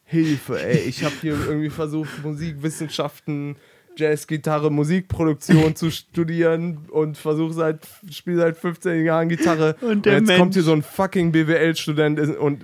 [0.03, 3.57] Hilfe, ey, ich habe hier irgendwie versucht, Musikwissenschaften,
[3.97, 9.75] Jazzgitarre, Musikproduktion zu studieren und versuche seit, spiele seit 15 Jahren Gitarre.
[9.81, 10.39] Und der jetzt Mensch.
[10.39, 12.63] kommt hier so ein fucking BWL-Student und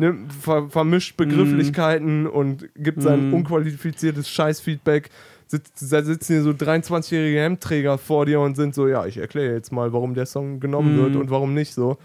[0.00, 3.34] ne, ver vermischt Begrifflichkeiten und gibt sein Mm.
[3.34, 5.10] unqualifiziertes Scheißfeedback.
[5.46, 9.54] Sitz, da sitzen hier so 23-jährige Hemdträger vor dir und sind so, ja, ich erkläre
[9.54, 11.00] jetzt mal, warum der Song genommen Mm.
[11.02, 11.98] wird und warum nicht so.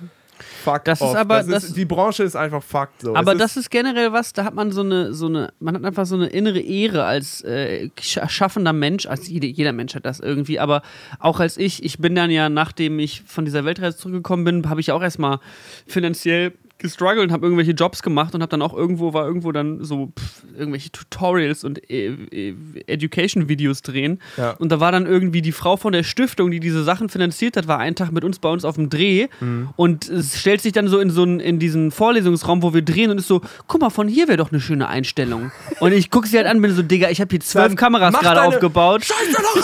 [0.66, 1.16] Fuck Das ist off.
[1.16, 3.16] aber- das das- ist, die Branche ist einfach Fakt so.
[3.16, 5.86] aber es das ist generell was, da hat man so eine, so eine, man hat
[5.86, 10.06] einfach so eine innere Ehre als äh, sch- schaffender Mensch, als jede, jeder Mensch hat
[10.06, 10.82] das irgendwie, aber
[11.20, 14.82] auch als ich, ich bin dann ja, nachdem ich von dieser Weltreise zurückgekommen bin, habe
[14.82, 15.40] ich auch erstmal
[15.88, 19.84] finanziell gestruggelt und habe irgendwelche Jobs gemacht und habe dann auch irgendwo, war irgendwo dann
[19.84, 22.56] so pff, irgendwelche Tutorials und äh, äh,
[22.88, 24.20] Education-Videos drehen.
[24.38, 24.52] Ja.
[24.52, 27.68] Und da war dann irgendwie die Frau von der Stiftung, die diese Sachen finanziert hat,
[27.68, 29.70] war einen Tag mit uns bei uns auf dem Dreh Mhm.
[29.76, 33.12] und es stellt sich dann so in so einen, in diesen Vorlesungsraum, wo wir drehen
[33.12, 35.52] und ist so, guck mal, von hier wäre doch eine schöne Einstellung.
[35.80, 38.14] Und ich gucke sie halt an, bin so, Digga, ich habe hier zwölf Dann Kameras
[38.20, 39.04] gerade aufgebaut.
[39.06, 39.56] Scheiße doch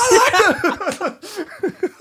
[1.02, 1.18] alleine!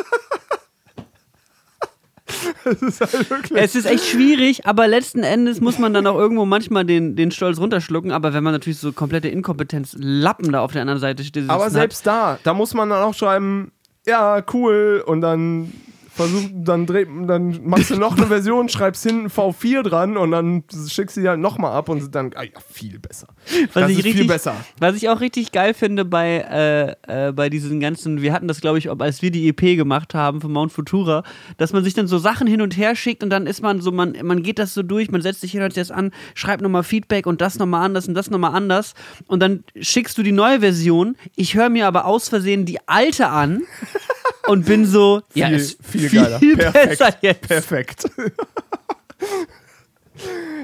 [2.60, 3.61] das ist halt wirklich.
[3.61, 7.31] Es ist echt schwierig, aber letzten Endes muss man dann auch irgendwo manchmal den, den
[7.31, 8.13] Stolz runterschlucken.
[8.13, 11.71] Aber wenn man natürlich so komplette Inkompetenz Lappen da auf der anderen Seite steht, Aber
[11.71, 13.73] selbst da, da muss man dann auch schreiben,
[14.07, 15.73] ja, cool, und dann
[16.21, 20.65] versuch, dann, dreh, dann machst du noch eine Version, schreibst hinten V4 dran und dann
[20.89, 23.29] schickst du die halt nochmal ab und dann, ah ja, viel besser.
[23.73, 24.55] Was das ich ist viel richtig- besser.
[24.79, 28.61] Was ich auch richtig geil finde bei, äh, äh, bei diesen ganzen, wir hatten das,
[28.61, 31.23] glaube ich, als wir die EP gemacht haben von Mount Futura,
[31.57, 33.91] dass man sich dann so Sachen hin und her schickt und dann ist man so,
[33.93, 36.83] man, man geht das so durch, man setzt sich hin, sich das an, schreibt nochmal
[36.85, 38.95] Feedback und das nochmal anders und das nochmal anders
[39.27, 41.17] und dann schickst du die neue Version.
[41.37, 43.63] Ich höre mir aber aus Versehen die alte an
[44.51, 46.39] und bin so, ja, Viel- ist viel geiler.
[46.39, 46.89] viel Perfekt.
[46.99, 47.49] besser jetzt.
[47.49, 48.05] Perfekt.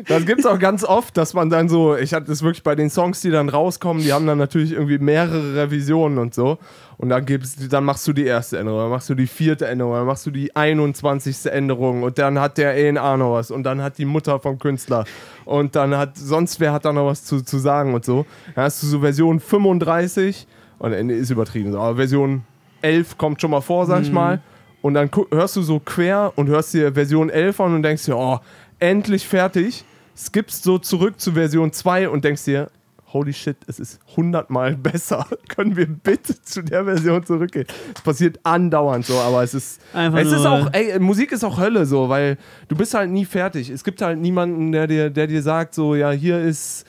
[0.07, 2.75] Das gibt es auch ganz oft, dass man dann so, ich hatte das wirklich bei
[2.75, 6.59] den Songs, die dann rauskommen, die haben dann natürlich irgendwie mehrere Revisionen und so.
[6.99, 9.95] Und dann gibt's, dann machst du die erste Änderung, dann machst du die vierte Änderung,
[9.95, 11.47] dann machst du die 21.
[11.51, 15.05] Änderung und dann hat der A&R noch was und dann hat die Mutter vom Künstler
[15.47, 18.27] und dann hat, sonst wer hat da noch was zu, zu sagen und so.
[18.55, 20.47] Dann hast du so Version 35
[20.79, 22.45] und äh, ist übertrieben, aber Version
[22.83, 24.41] 11 kommt schon mal vor, sag ich mal.
[24.83, 28.17] Und dann hörst du so quer und hörst dir Version 11 an und denkst dir,
[28.17, 28.39] oh,
[28.79, 29.85] endlich fertig.
[30.17, 32.71] Skippst so zurück zu Version 2 und denkst dir,
[33.13, 35.27] holy shit, es ist hundertmal besser.
[35.49, 37.67] Können wir bitte zu der Version zurückgehen?
[37.95, 39.81] Es passiert andauernd so, aber es ist.
[39.93, 42.37] Einfach es ist auch, ey, Musik ist auch Hölle so, weil
[42.69, 43.71] du bist halt nie fertig.
[43.71, 46.85] Es gibt halt niemanden, der dir, der dir sagt, so, ja, hier ist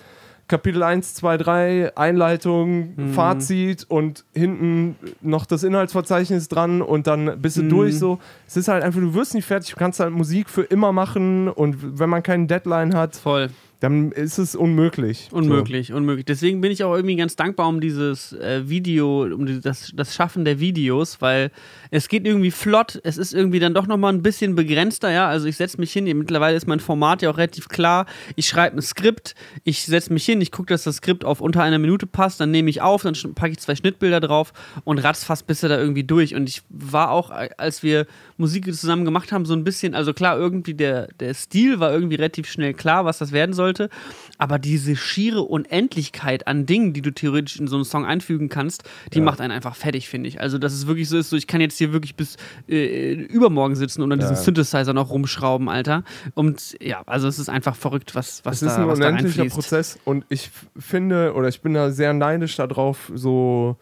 [0.47, 3.13] Kapitel 1, 2, 3, Einleitung, Mhm.
[3.13, 7.69] Fazit und hinten noch das Inhaltsverzeichnis dran und dann bist du Mhm.
[7.69, 8.19] durch so.
[8.47, 11.49] Es ist halt einfach, du wirst nicht fertig, du kannst halt Musik für immer machen
[11.49, 13.49] und wenn man keinen Deadline hat, Voll.
[13.81, 15.27] dann ist es unmöglich.
[15.31, 16.25] Unmöglich, unmöglich.
[16.25, 20.45] Deswegen bin ich auch irgendwie ganz dankbar um dieses äh, Video, um das, das Schaffen
[20.45, 21.51] der Videos, weil
[21.91, 22.99] es geht irgendwie flott.
[23.03, 25.27] Es ist irgendwie dann doch nochmal ein bisschen begrenzter, ja.
[25.27, 28.05] Also ich setze mich hin, mittlerweile ist mein Format ja auch relativ klar.
[28.35, 31.63] Ich schreibe ein Skript, ich setze mich hin, ich gucke, dass das Skript auf unter
[31.63, 35.43] einer Minute passt, dann nehme ich auf, dann packe ich zwei Schnittbilder drauf und ratzfass
[35.43, 36.35] bist du da irgendwie durch.
[36.35, 38.07] Und ich war auch, als wir
[38.37, 42.15] Musik zusammen gemacht haben, so ein bisschen, also klar, irgendwie der, der Stil war irgendwie
[42.15, 43.89] relativ schnell klar, was das werden sollte.
[44.37, 48.83] Aber diese schiere Unendlichkeit an Dingen, die du theoretisch in so einen Song einfügen kannst,
[49.13, 50.39] die macht einen einfach fertig, finde ich.
[50.39, 52.37] Also, dass es wirklich so ist, so ich kann jetzt hier wirklich bis
[52.69, 54.41] äh, übermorgen sitzen und an diesem Ja.
[54.41, 56.03] Synthesizer noch rumschrauben, Alter.
[56.35, 59.09] Und ja, also es ist einfach verrückt, was, was Es ist da, ein was da
[59.09, 59.45] unendlicher.
[59.45, 63.77] Prozess und ich finde, oder ich bin da sehr neidisch darauf, so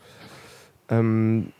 [0.90, 1.52] ähm,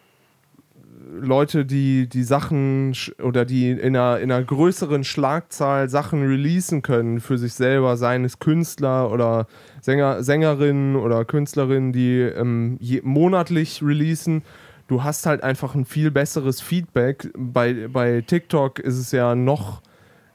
[1.12, 7.20] Leute, die die Sachen oder die in einer, in einer größeren Schlagzahl Sachen releasen können
[7.20, 9.48] für sich selber, seien es Künstler oder
[9.82, 14.44] Sänger, Sängerinnen oder Künstlerinnen, die ähm, je, monatlich releasen.
[14.88, 17.32] Du hast halt einfach ein viel besseres Feedback.
[17.38, 19.82] Bei, bei TikTok ist es ja noch,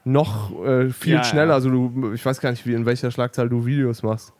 [0.03, 1.23] noch äh, viel Ja, ja.
[1.23, 1.53] schneller.
[1.53, 4.33] Also du, ich weiß gar nicht, wie in welcher Schlagzahl du Videos machst.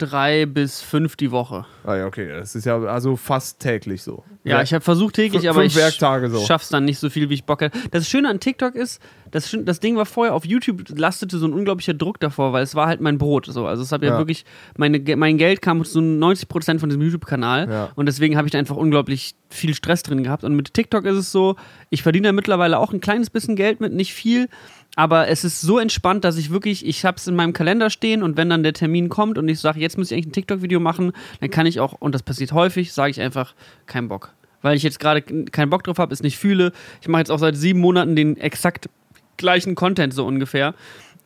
[0.00, 1.66] Drei bis fünf die Woche.
[1.84, 2.26] Ah ja, okay.
[2.26, 4.24] Das ist ja also fast täglich so.
[4.44, 6.42] Ja, ich habe versucht täglich, aber ich Werktage so.
[6.46, 7.78] schaff's dann nicht so viel, wie ich Bock hätte.
[7.90, 11.52] Das Schöne an TikTok ist, das, das Ding war vorher auf YouTube, lastete so ein
[11.52, 13.44] unglaublicher Druck davor, weil es war halt mein Brot.
[13.46, 13.66] So.
[13.66, 14.12] Also es habe ja.
[14.12, 14.18] Ja.
[14.18, 14.46] wirklich,
[14.78, 17.88] meine, mein Geld kam zu 90% von diesem YouTube-Kanal Ja.
[17.94, 20.44] und deswegen habe ich da einfach unglaublich viel Stress drin gehabt.
[20.44, 21.56] Und mit TikTok ist es so,
[21.90, 24.48] ich verdiene da mittlerweile auch ein kleines bisschen Geld mit, nicht viel.
[24.96, 28.22] Aber es ist so entspannt, dass ich wirklich, ich habe es in meinem Kalender stehen
[28.22, 30.80] und wenn dann der Termin kommt und ich sage, jetzt muss ich eigentlich ein TikTok-Video
[30.80, 33.54] machen, dann kann ich auch, und das passiert häufig, sage ich einfach,
[33.86, 34.34] kein Bock.
[34.62, 36.72] Weil ich jetzt gerade keinen Bock drauf habe, es nicht fühle.
[37.00, 38.90] Ich mache jetzt auch seit sieben Monaten den exakt
[39.36, 40.74] gleichen Content so ungefähr.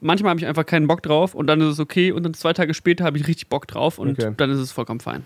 [0.00, 2.52] Manchmal habe ich einfach keinen Bock drauf und dann ist es okay und dann zwei
[2.52, 4.34] Tage später habe ich richtig Bock drauf und Okay.
[4.36, 5.24] dann ist es vollkommen fein.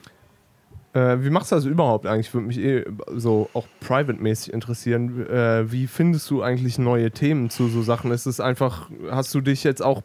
[0.95, 2.33] Äh, wie machst du das überhaupt eigentlich?
[2.33, 2.85] Würde mich eh
[3.15, 5.27] so auch private-mäßig interessieren.
[5.29, 8.11] Äh, wie findest du eigentlich neue Themen zu so Sachen?
[8.11, 10.03] Ist es einfach, hast du dich jetzt auch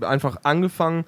[0.00, 1.04] einfach angefangen,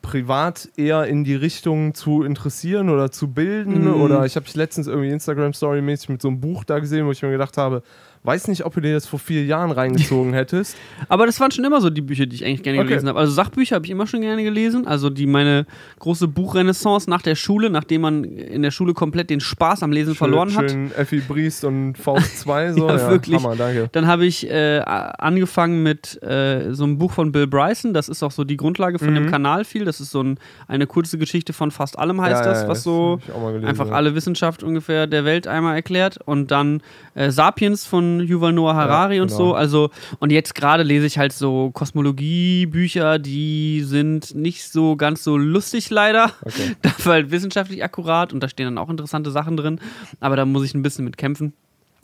[0.00, 3.84] privat eher in die Richtung zu interessieren oder zu bilden?
[3.84, 4.00] Mhm.
[4.00, 7.22] Oder ich habe dich letztens irgendwie Instagram-Story-mäßig mit so einem Buch da gesehen, wo ich
[7.22, 7.82] mir gedacht habe,
[8.26, 10.76] weiß nicht, ob du dir das vor vier Jahren reingezogen hättest.
[11.08, 12.88] Aber das waren schon immer so die Bücher, die ich eigentlich gerne Okay.
[12.88, 13.18] gelesen habe.
[13.18, 14.86] Also Sachbücher habe ich immer schon gerne gelesen.
[14.86, 15.66] Also die meine
[16.00, 20.14] große Buchrenaissance nach der Schule, nachdem man in der Schule komplett den Spaß am Lesen
[20.14, 20.70] verloren hat.
[20.70, 22.72] Schön Effi Briest und Faust 2.
[22.72, 22.88] So.
[22.88, 23.36] Ja, wirklich.
[23.36, 23.88] Hammer, danke.
[23.92, 27.94] Dann habe ich äh, angefangen mit äh, so einem Buch von Bill Bryson.
[27.94, 29.30] Das ist auch so die Grundlage von dem Mhm.
[29.30, 29.84] Kanal viel.
[29.84, 32.82] Das ist so ein, eine kurze Geschichte von fast allem heißt Ja, das, ja, was
[32.82, 33.92] so auch mal gelesen, einfach ja.
[33.92, 36.18] alle Wissenschaft ungefähr der Welt einmal erklärt.
[36.24, 36.82] Und dann
[37.14, 39.38] äh, Sapiens von Yuval Noah Harari und genau.
[39.38, 39.54] so.
[39.54, 45.36] Also, und jetzt gerade lese ich halt so Kosmologie-Bücher, die sind nicht so ganz so
[45.36, 46.30] lustig leider.
[46.42, 46.76] Okay.
[46.82, 49.80] Dafür halt wissenschaftlich akkurat und da stehen dann auch interessante Sachen drin.
[50.20, 51.52] Aber da muss ich ein bisschen mit kämpfen.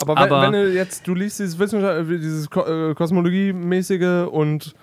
[0.00, 4.74] Aber wenn, Aber- wenn du jetzt, du liest dieses Wissenschaft, äh, dieses äh, Kosmologie-mäßige und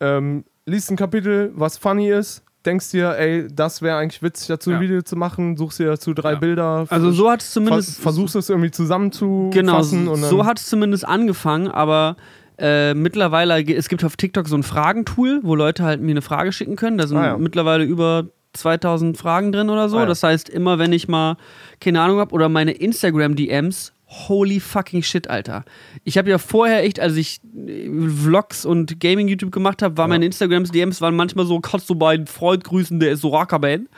[0.00, 4.70] ähm, liest ein Kapitel, was funny ist, denkst dir, ey, das wäre eigentlich witzig, dazu
[4.70, 4.80] ein Ja.
[4.80, 6.38] Video zu machen, suchst dir dazu drei Ja.
[6.38, 8.00] Bilder, Also so hat es vers zumindest.
[8.00, 12.16] versuchst es irgendwie zusammenzufassen Genau, dann, so hat es zumindest angefangen, aber
[12.58, 16.52] äh, mittlerweile, es gibt auf TikTok so ein Fragentool, wo Leute halt mir eine Frage
[16.52, 16.98] schicken können.
[16.98, 17.38] Da sind Ah, ja.
[17.38, 19.96] mittlerweile über 2000 Fragen drin oder so.
[19.96, 20.06] Ah, ja.
[20.06, 21.36] Das heißt, immer wenn ich mal
[21.80, 23.92] keine Ahnung habe oder meine Instagram-DMs,
[24.28, 25.64] holy fucking shit, Alter.
[26.04, 30.08] Ich habe ja vorher echt, als ich äh, Vlogs und Gaming-YouTube gemacht habe, war Ja.
[30.08, 33.88] meine Instagrams-DMs waren manchmal so, kannst du meinen Freund grüßen, der ist so Rockerband.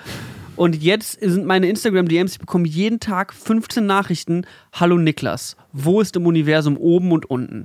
[0.55, 4.45] Und jetzt sind meine Instagram-DMs, ich bekomme jeden Tag 15 Nachrichten.
[4.75, 7.65] Hallo Niklas, wo ist im Universum oben und unten?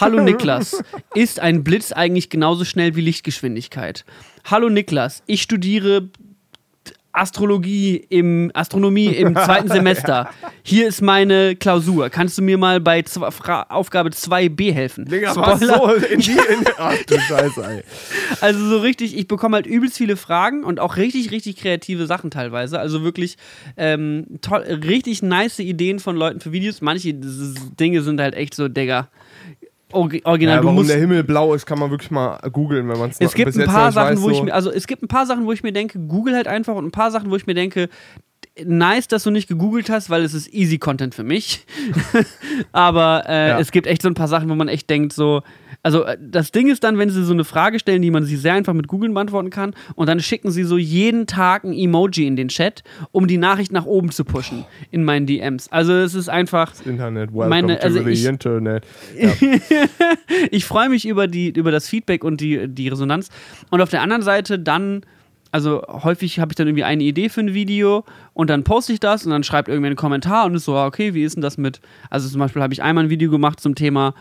[0.00, 0.82] Hallo Niklas,
[1.14, 4.04] ist ein Blitz eigentlich genauso schnell wie Lichtgeschwindigkeit?
[4.44, 6.08] Hallo Niklas, ich studiere
[7.12, 10.30] Astrologie im Astronomie im zweiten Semester.
[10.62, 12.10] Hier ist meine Klausur.
[12.10, 15.04] Kannst du mir mal bei zwei, Fra Aufgabe 2b helfen?
[15.06, 17.82] Digga, was so in die, in, ach du Scheiße, ey.
[18.40, 22.30] Also so richtig, ich bekomme halt übelst viele Fragen und auch richtig, richtig kreative Sachen
[22.30, 22.78] teilweise.
[22.78, 23.36] Also wirklich
[23.76, 26.80] ähm, toll, richtig nice Ideen von Leuten für Videos.
[26.80, 29.08] Manche Dinge sind halt echt so, Digga.
[29.92, 33.20] Original, Ja, warum der Himmel blau ist, kann man wirklich mal googeln, wenn man es
[33.20, 34.44] es gibt ein paar Sachen, weiß, wo ich so.
[34.44, 36.84] mir, also es gibt ein paar Sachen, wo ich mir denke, google halt einfach und
[36.84, 37.88] ein paar Sachen, wo ich mir denke,
[38.64, 41.64] nice, dass du nicht gegoogelt hast, weil es ist easy Content für mich.
[42.72, 43.58] Aber äh, Ja.
[43.60, 45.42] es gibt echt so ein paar Sachen, wo man echt denkt, so,
[45.82, 48.40] also äh, das Ding ist dann, wenn sie so eine Frage stellen, die man sich
[48.40, 52.26] sehr einfach mit Googeln beantworten kann, und dann schicken sie so jeden Tag ein Emoji
[52.26, 52.82] in den Chat,
[53.12, 55.70] um die Nachricht nach oben zu pushen in meinen DMs.
[55.70, 58.84] Also es ist einfach, Internet, welcome Meine- to also the ich- Internet.
[60.50, 63.28] ich freue mich über, die, über das Feedback und die, die Resonanz.
[63.70, 65.02] Und auf der anderen Seite dann,
[65.50, 69.00] also häufig habe ich dann irgendwie eine Idee für ein Video und dann poste ich
[69.00, 71.58] das und dann schreibt irgendwer einen Kommentar und ist so, okay, wie ist denn das
[71.58, 71.80] mit,
[72.10, 74.14] also zum Beispiel habe ich einmal ein Video gemacht zum Thema,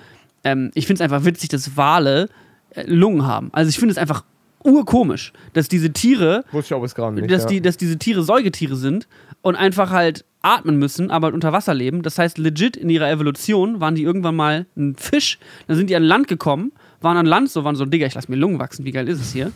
[0.44, 2.30] ähm, ich finde es einfach witzig, dass Wale
[2.72, 3.50] äh, Lungen haben.
[3.54, 4.24] Also ich finde es einfach
[4.64, 7.32] urkomisch, dass diese Tiere Wusste ich auch bis gerade nicht.
[7.32, 7.50] dass, ja.
[7.50, 9.08] die, dass diese Tiere Säugetiere sind
[9.42, 12.02] und einfach halt atmen müssen, aber halt unter Wasser leben.
[12.04, 15.96] Das heißt, legit in ihrer Evolution waren die irgendwann mal ein Fisch, dann sind die
[15.96, 16.72] an Land gekommen,
[17.02, 19.20] waren an Land so, waren so, Digga, ich lass mir Lungen wachsen, wie geil ist
[19.20, 19.52] es hier?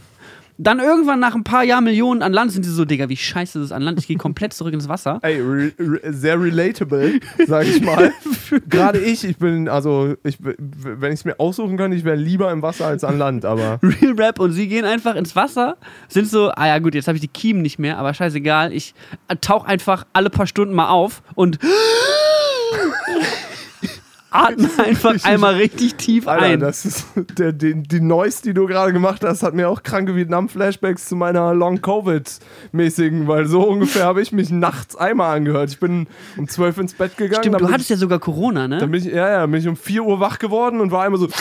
[0.57, 3.59] Dann irgendwann nach ein paar Jahr Millionen an Land sind sie so, Digga, wie scheiße
[3.59, 3.99] ist es an Land?
[3.99, 5.19] Ich gehe komplett zurück ins Wasser.
[5.21, 8.11] Ey, re re sehr relatable, sag ich mal.
[8.69, 12.51] Gerade ich, ich bin, also, ich, wenn ich es mir aussuchen könnte, ich wäre lieber
[12.51, 15.77] im Wasser als an Land, aber Real Rap und sie gehen einfach ins Wasser,
[16.07, 18.93] sind so, ah ja gut, jetzt habe ich die Kiemen nicht mehr, aber scheißegal, ich
[19.41, 21.59] tauche einfach alle paar Stunden mal auf und
[24.31, 26.59] atme einfach einmal richtig tief Alter, ein.
[26.59, 27.05] das ist
[27.37, 31.15] der, die, die Noise, die du gerade gemacht hast, hat mir auch kranke Vietnam-Flashbacks zu
[31.15, 35.69] meiner Long-Covid-mäßigen, weil so ungefähr habe ich mich nachts einmal angehört.
[35.69, 36.07] Ich bin
[36.37, 37.43] um 12 ins Bett gegangen.
[37.43, 38.87] Stimmt, dann du hattest ja sogar Corona, Dann ne?
[38.87, 41.27] bin ich, ja, ja, bin ich um 4 Uhr wach geworden und war einmal so.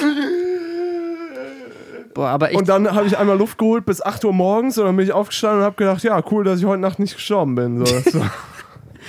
[2.13, 4.97] Boah, aber Und dann habe ich einmal Luft geholt bis 8 Uhr morgens und dann
[4.97, 7.87] bin ich aufgestanden und habe gedacht, ja, cool, dass ich heute Nacht nicht gestorben bin.
[7.87, 8.03] So,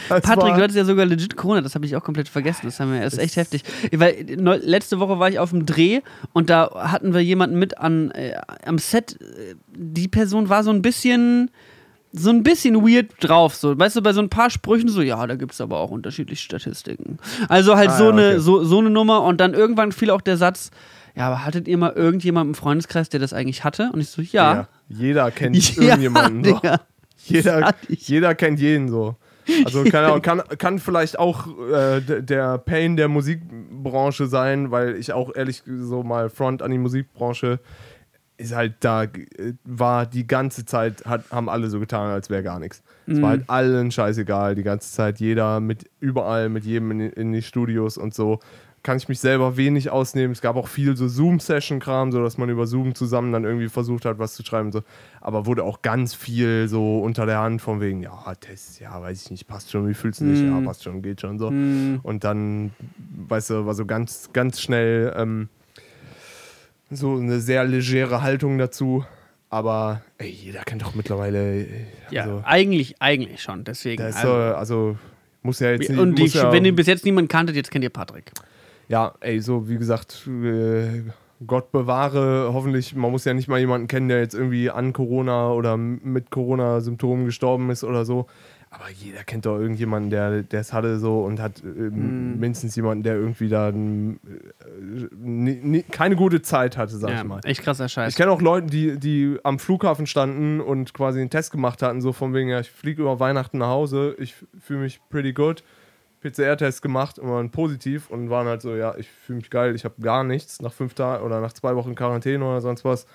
[0.09, 2.61] das Patrick, du hattest ja sogar legit Corona, das habe ich auch komplett vergessen.
[2.65, 3.63] Das, haben wir, das ist echt heftig.
[3.91, 4.25] Weil
[4.63, 6.01] letzte Woche war ich auf dem Dreh
[6.33, 9.17] und da hatten wir jemanden mit an, äh, am Set.
[9.75, 11.51] Die Person war so ein bisschen.
[12.13, 13.79] So ein bisschen weird drauf, so.
[13.79, 16.43] Weißt du, bei so ein paar Sprüchen so, ja, da gibt es aber auch unterschiedliche
[16.43, 17.19] Statistiken.
[17.47, 18.39] Also halt Ah, so, ja, eine, okay.
[18.39, 20.71] so, so eine Nummer und dann irgendwann fiel auch der Satz,
[21.15, 23.91] ja, aber hattet ihr mal irgendjemanden im Freundeskreis, der das eigentlich hatte?
[23.93, 24.53] Und ich so, ja.
[24.53, 26.43] ja, jeder kennt Ja, irgendjemanden.
[26.43, 26.61] So.
[27.27, 29.15] Jeder, jeder kennt jeden so.
[29.65, 35.13] Also keine Ahnung, kann, kann vielleicht auch äh, der Pain der Musikbranche sein, weil ich
[35.13, 37.59] auch ehrlich so mal Front an die Musikbranche
[38.41, 42.43] ist halt da, äh, war die ganze Zeit, hat, haben alle so getan, als wäre
[42.43, 42.83] gar nichts.
[43.07, 47.31] Es war halt allen scheißegal, die ganze Zeit, jeder mit überall, mit jedem in, in
[47.33, 48.39] die Studios und so.
[48.83, 50.31] Kann ich mich selber wenig ausnehmen.
[50.31, 54.05] Es gab auch viel so Zoom-Session-Kram, so dass man über Zoom zusammen dann irgendwie versucht
[54.05, 54.71] hat, was zu schreiben.
[54.71, 54.81] So.
[55.19, 59.25] Aber wurde auch ganz viel so unter der Hand von wegen, ja, Test, ja, weiß
[59.25, 60.41] ich nicht, passt schon, wie fühlst du dich?
[60.41, 61.47] Ja, passt schon, geht schon so.
[61.47, 62.71] Und dann,
[63.27, 65.49] weißt du, war so ganz, ganz schnell ähm,
[66.89, 69.05] so eine sehr legere Haltung dazu.
[69.49, 71.65] Aber ey, jeder kennt doch mittlerweile.
[71.65, 71.67] äh,
[72.09, 73.63] Ja, Also, eigentlich, eigentlich schon.
[73.63, 74.01] Deswegen.
[74.01, 74.97] da ist also, so, also
[75.43, 75.99] muss ja jetzt nicht.
[75.99, 78.31] und ich, ja, wenn ihr bis jetzt niemanden kanntet, jetzt kennt ihr Patrick.
[78.91, 81.03] Ja, ey, so wie gesagt, äh,
[81.47, 85.51] Gott bewahre, hoffentlich, man muss ja nicht mal jemanden kennen, der jetzt irgendwie an Corona
[85.53, 88.27] oder mit Corona-Symptomen gestorben ist oder so.
[88.73, 92.39] Aber jeder kennt doch irgendjemanden, der es hatte so und hat äh, Hm.
[92.39, 93.73] mindestens jemanden, der irgendwie da äh,
[95.91, 97.39] keine gute Zeit hatte, sag Ja, ich mal.
[97.43, 98.09] echt krasser Scheiß.
[98.11, 102.01] Ich kenne auch Leute, die, die am Flughafen standen und quasi einen Test gemacht hatten,
[102.01, 105.63] so von wegen, ja, ich fliege über Weihnachten nach Hause, ich fühle mich pretty good.
[106.21, 109.83] PCR-Test gemacht und waren positiv und waren halt so, ja, ich fühle mich geil, ich
[109.85, 110.61] habe gar nichts.
[110.61, 113.05] Nach fünf Tagen oder nach zwei Wochen Quarantäne oder sonst was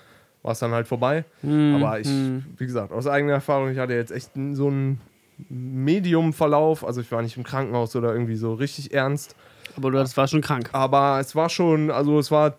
[0.43, 1.25] war es dann halt vorbei.
[1.41, 5.01] Hm, Aber ich, wie gesagt, aus eigener Erfahrung, ich hatte jetzt echt so einen
[5.49, 9.35] Medium-Verlauf, also ich war nicht im Krankenhaus oder irgendwie so richtig ernst.
[9.75, 10.69] Aber du das war schon krank.
[10.73, 12.55] Aber es war schon, also es war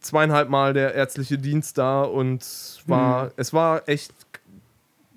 [0.00, 4.12] zweieinhalb Mal der ärztliche Dienst da und es war, es war echt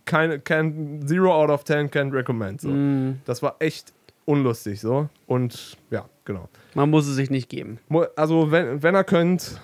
[0.06, 2.62] keine, kein Zero out of ten can't recommend.
[2.62, 2.70] So.
[2.70, 3.94] Hm, Das war echt
[4.28, 5.10] unlustig so.
[5.26, 6.50] Und ja, genau.
[6.76, 7.80] man muss es sich nicht geben.
[8.16, 9.60] Also wenn, wenn er könnt,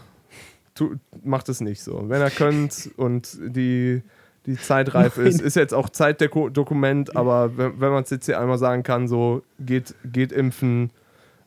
[0.73, 2.09] tu, macht es nicht so.
[2.09, 4.01] Wenn er könnt und die,
[4.45, 5.41] die Zeit reif ist.
[5.41, 9.43] Ist jetzt auch Zeitdokument, aber wenn, wenn man es jetzt hier einmal sagen kann, so
[9.59, 10.91] geht, geht impfen.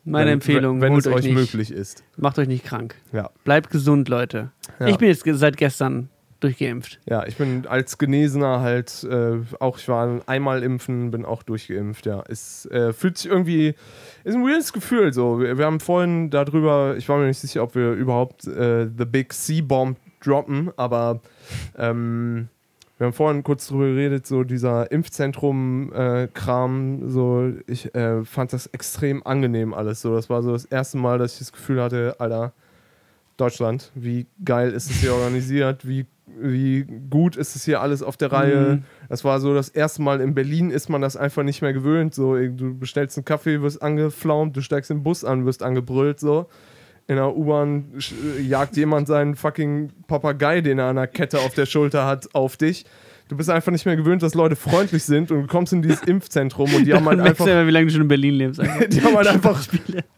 [0.05, 2.05] Meine wenn, Empfehlung, wenn es euch nicht, möglich ist.
[2.17, 2.95] Macht euch nicht krank.
[3.13, 3.31] Ja.
[3.45, 4.53] Bleibt gesund, Leute.
[4.79, 4.87] Ja.
[4.87, 6.11] Ich bin jetzt seit gestern
[6.41, 7.01] durchgeimpft.
[7.07, 12.07] Ja, ich bin als Genesener halt äh, auch, ich war einmal impfen, bin auch durchgeimpft,
[12.07, 12.23] ja.
[12.29, 13.75] Es äh, fühlt sich irgendwie,
[14.25, 15.41] ist ein weirdes Gefühl so.
[15.41, 19.05] Wir, wir haben vorhin darüber, ich war mir nicht sicher, ob wir überhaupt äh, The
[19.05, 21.21] Big C-Bomb droppen, aber
[21.77, 22.49] ähm,
[22.99, 29.27] wir haben vorhin kurz drüber geredet, so dieser Impfzentrum-Kram, so, ich äh, fand das extrem
[29.27, 30.15] angenehm alles so.
[30.15, 32.55] Das war so das erste Mal, dass ich das Gefühl hatte, Alter,
[33.37, 36.07] Deutschland, wie geil ist es hier organisiert, wie,
[36.39, 38.77] wie gut ist es hier alles auf der Reihe.
[38.77, 38.83] Mhm.
[39.09, 42.15] Das war so das erste Mal in Berlin, ist man das einfach nicht mehr gewöhnt.
[42.15, 46.47] So, du bestellst einen Kaffee, wirst angeflaumt, du steigst im Bus an, wirst angebrüllt, so.
[47.09, 51.55] In der U-Bahn sch- jagt jemand seinen fucking Papagei, den er an der Kette auf
[51.55, 52.85] der Schulter hat, auf dich.
[53.29, 56.01] Du bist einfach nicht mehr gewöhnt, dass Leute freundlich sind und du kommst in dieses
[56.03, 58.61] Impfzentrum und die haben halt einfach ja, wie lange du schon in Berlin lebst.
[58.91, 59.67] die haben halt einfach,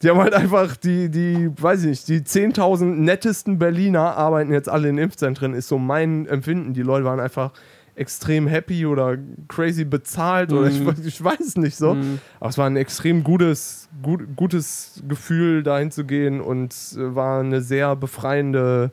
[0.03, 4.69] die haben halt einfach die, die, weiß ich nicht, die 10.000 nettesten Berliner arbeiten jetzt
[4.69, 6.75] alle in Impfzentren, ist so mein Empfinden.
[6.75, 7.53] Die Leute waren einfach
[7.95, 9.17] extrem happy oder
[9.49, 10.95] crazy bezahlt oder ich, Mhm.
[11.05, 11.95] ich weiß es nicht so.
[11.95, 12.19] Mhm.
[12.39, 17.41] Aber es war ein extrem gutes, gut, gutes Gefühl, dahin zu gehen und äh, war
[17.41, 18.93] eine sehr befreiende,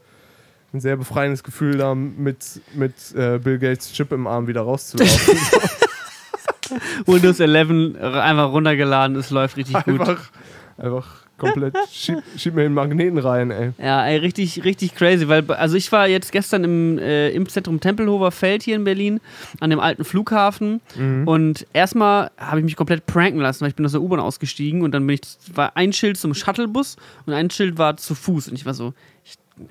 [0.74, 5.38] ein sehr befreiendes Gefühl, da mit, mit äh, Bill Gates Chip im Arm wieder rauszulaufen.
[7.05, 9.99] Windows 11 einfach runtergeladen, es läuft richtig gut.
[9.99, 10.30] einfach,
[10.78, 13.72] einfach komplett, schieb, schieb mir den Magneten rein, ey.
[13.78, 18.32] Ja, ey, richtig, richtig crazy, weil, also ich war jetzt gestern im äh, Impfzentrum Tempelhofer
[18.32, 19.20] Feld hier in Berlin,
[19.59, 20.82] an dem alten Flughafen
[21.26, 24.82] und erstmal habe ich mich komplett pranken lassen, weil ich bin aus der U-Bahn ausgestiegen
[24.82, 26.95] und dann bin ich, war ein Schild zum Shuttlebus
[27.26, 28.93] und ein Schild war zu Fuß und ich war so,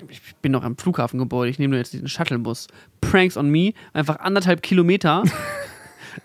[0.09, 2.67] ich, bin noch am Flughafengebäude, ich nehme nur jetzt diesen Shuttlebus.
[3.01, 5.23] Pranks on me, einfach anderthalb Kilometer.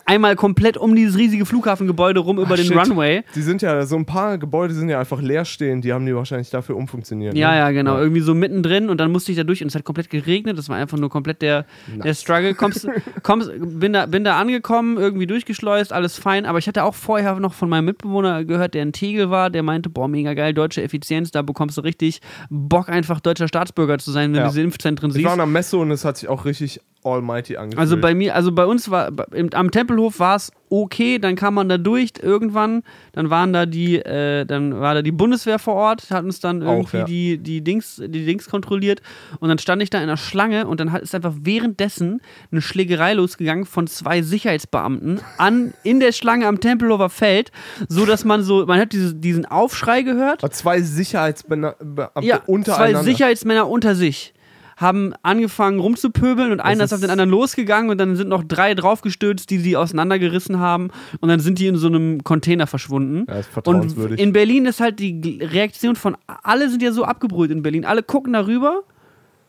[0.06, 2.76] Einmal komplett um dieses riesige Flughafengebäude rum über den shit.
[2.76, 3.22] Runway.
[3.34, 6.50] Die sind ja, so ein paar Gebäude sind ja einfach leerstehend, die haben die wahrscheinlich
[6.50, 7.36] dafür umfunktioniert.
[7.36, 7.56] Ja, ne?
[7.58, 7.98] ja, genau.
[7.98, 10.58] Irgendwie so mittendrin und dann musste ich da durch und es hat komplett geregnet.
[10.58, 11.64] Das war einfach nur komplett der,
[12.02, 12.54] der Struggle.
[12.54, 12.88] Kommst,
[13.22, 16.46] kommst, bin, da, bin da angekommen, irgendwie durchgeschleust, alles fein.
[16.46, 19.62] Aber ich hatte auch vorher noch von meinem Mitbewohner gehört, der in Tegel war, der
[19.62, 22.20] meinte, boah, mega geil, deutsche Effizienz, da bekommst du richtig
[22.50, 24.44] Bock, einfach deutscher Staatsbürger zu sein, wenn Ja.
[24.44, 25.24] du diese Impfzentren Ich siehst.
[25.26, 27.80] war an der Messe und es hat sich auch richtig almighty angefühlt.
[27.80, 31.54] Also bei mir, also bei uns war im, am Tempelhof war es okay, dann kam
[31.54, 32.82] man da durch irgendwann,
[33.12, 36.62] dann waren da die, äh, dann war da die Bundeswehr vor Ort, hat uns dann
[36.62, 37.04] Auch, irgendwie ja.
[37.04, 39.02] die, die Dings, die Dings kontrolliert
[39.40, 42.20] und dann stand ich da in der Schlange und dann hat, ist einfach währenddessen
[42.52, 47.50] eine Schlägerei losgegangen von zwei Sicherheitsbeamten an in der Schlange am Tempelhofer Feld,
[47.88, 51.76] so dass man so, man hat diese, diesen Aufschrei gehört Aber zwei Sicherheitsbeamte
[52.20, 53.02] ja, zwei untereinander.
[53.02, 54.34] Sicherheitsmänner unter sich
[54.80, 58.42] haben angefangen rumzupöbeln und einer ist ist- auf den anderen losgegangen und dann sind noch
[58.42, 60.88] drei draufgestürzt, die sie auseinandergerissen haben
[61.20, 63.26] und dann sind die in so einem Container verschwunden.
[63.28, 64.18] Ja, ist Und vertrauenswürdig.
[64.18, 67.84] in Berlin ist halt die Reaktion von alle sind ja so abgebrüht in Berlin.
[67.84, 68.82] Alle gucken darüber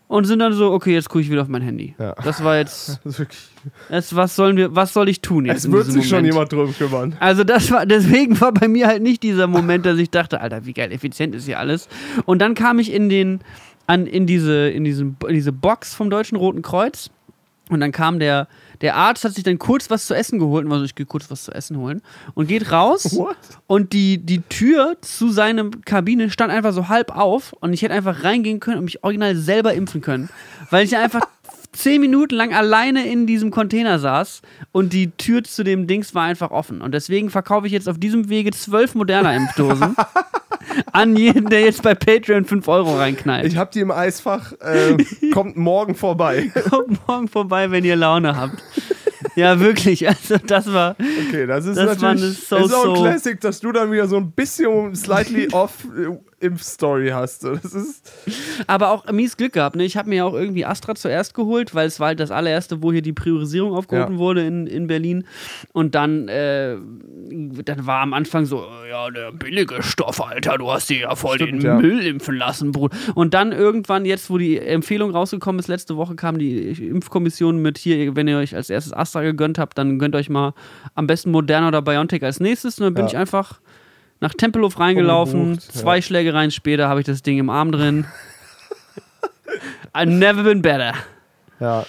[0.09, 1.95] und sind dann so, okay, jetzt gucke ich wieder auf mein Handy.
[1.97, 2.13] Ja.
[2.25, 3.39] Das war jetzt, das ist wirklich,
[3.89, 5.63] das, was sollen wir, was soll ich tun jetzt?
[5.63, 6.33] es wird sich schon Moment?
[6.33, 7.15] jemand drum kümmern.
[7.21, 10.65] Also das war, deswegen war bei mir halt nicht dieser Moment, dass ich dachte, Alter,
[10.65, 11.87] wie geil effizient ist hier alles.
[12.25, 13.39] Und dann kam ich in den,
[13.87, 17.09] an, in diese, in diesen, in diese Box vom Deutschen Roten Kreuz.
[17.69, 18.47] Und dann kam der,
[18.81, 21.05] der Arzt, hat sich dann kurz was zu essen geholt und war so, ich gehe
[21.05, 22.01] kurz was zu essen holen.
[22.33, 23.05] Und geht raus.
[23.15, 23.37] What?
[23.65, 27.93] Und die, die Tür zu seiner Kabine stand einfach so halb auf und ich hätte
[27.93, 30.29] einfach reingehen können und mich original selber impfen können.
[30.69, 31.21] Weil ich einfach
[31.71, 34.41] zehn Minuten lang alleine in diesem Container saß
[34.73, 36.81] und die Tür zu dem Dings war einfach offen.
[36.81, 39.95] Und deswegen verkaufe ich jetzt auf diesem Wege zwölf moderner Impfdosen
[40.91, 43.45] an jeden, der jetzt bei Patreon 5 Euro reinknallt.
[43.45, 44.97] Ich hab die im Eisfach, äh,
[45.33, 46.51] kommt morgen vorbei.
[46.69, 48.63] Kommt morgen vorbei, wenn ihr Laune habt.
[49.35, 50.07] Ja, wirklich.
[50.07, 50.95] Also, das war.
[51.27, 52.93] Okay, das ist Das war natürlich eine ist auch ein So-So.
[53.01, 57.41] Classic, dass du dann wieder so ein bisschen slightly off äh, Impfstory hast.
[57.41, 58.11] So, Das ist
[58.67, 59.75] Aber auch mies Glück gehabt.
[59.75, 59.83] Ne?
[59.85, 62.81] Ich habe mir ja auch irgendwie Astra zuerst geholt, weil es war halt das allererste,
[62.83, 64.19] wo hier die Priorisierung aufgehoben Ja.
[64.19, 65.25] wurde in, in Berlin.
[65.73, 66.75] Und dann, äh,
[67.65, 71.35] dann war am Anfang so, ja, der billige Stoff, Alter, du hast dir ja voll
[71.35, 71.75] Stimmt, den ja.
[71.79, 72.95] Müll impfen lassen, Bruder.
[73.15, 77.77] Und dann irgendwann, jetzt, wo die Empfehlung rausgekommen ist, letzte Woche kam die Impfkommission mit
[77.77, 80.53] hier, wenn ihr euch als erstes Astra gegönnt habt, dann gönnt euch mal
[80.95, 82.79] am besten Moderna oder BioNTech als nächstes.
[82.79, 83.09] Und dann bin Ja.
[83.11, 83.59] ich einfach
[84.21, 85.55] nach Tempelhof reingelaufen.
[85.55, 85.59] Ja.
[85.59, 88.05] Zwei Schlägereien später habe ich das Ding im Arm drin.
[89.93, 90.93] I've never been better.
[91.59, 91.85] Ja.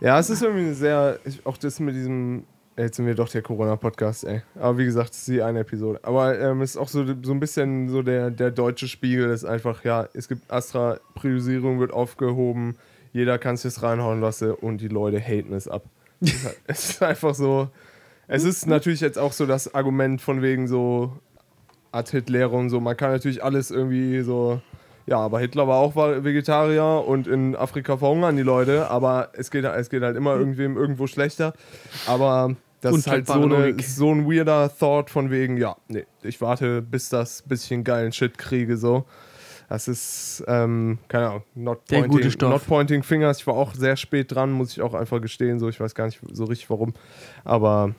[0.00, 2.44] Ja, es ist irgendwie sehr, auch das mit diesem,
[2.76, 4.42] jetzt sind wir doch der Corona-Podcast, ey.
[4.54, 6.00] Aber wie gesagt, es ist die eine Episode.
[6.02, 9.44] Aber ähm, es ist auch so, so ein bisschen so der, der deutsche Spiegel, ist
[9.44, 12.76] einfach, ja, es gibt Astra-Priorisierung wird aufgehoben,
[13.12, 15.84] Jeder kann sich das reinhauen lassen und die Leute haten es ab.
[16.66, 17.70] es ist einfach so.
[18.28, 21.12] Es ist natürlich jetzt auch so das Argument von wegen so
[21.92, 22.80] Ad-Hit-Lehre und so.
[22.80, 24.60] Man kann natürlich alles irgendwie so.
[25.06, 29.64] Ja, aber Hitler war auch Vegetarier und in Afrika verhungern die Leute, aber es geht,
[29.64, 31.54] es geht halt immer irgendwem irgendwo schlechter.
[32.08, 36.40] Aber das ist halt so, eine, so ein weirder Thought von wegen, ja, nee, ich
[36.40, 39.04] warte, bis das bisschen geilen Shit kriege, so.
[39.68, 43.38] Das ist, ähm, keine Ahnung, not pointing, not pointing fingers.
[43.38, 45.68] Ich war auch sehr spät dran, muss ich auch einfach gestehen, so.
[45.68, 46.94] Ich weiß gar nicht so richtig warum.
[47.44, 47.94] Aber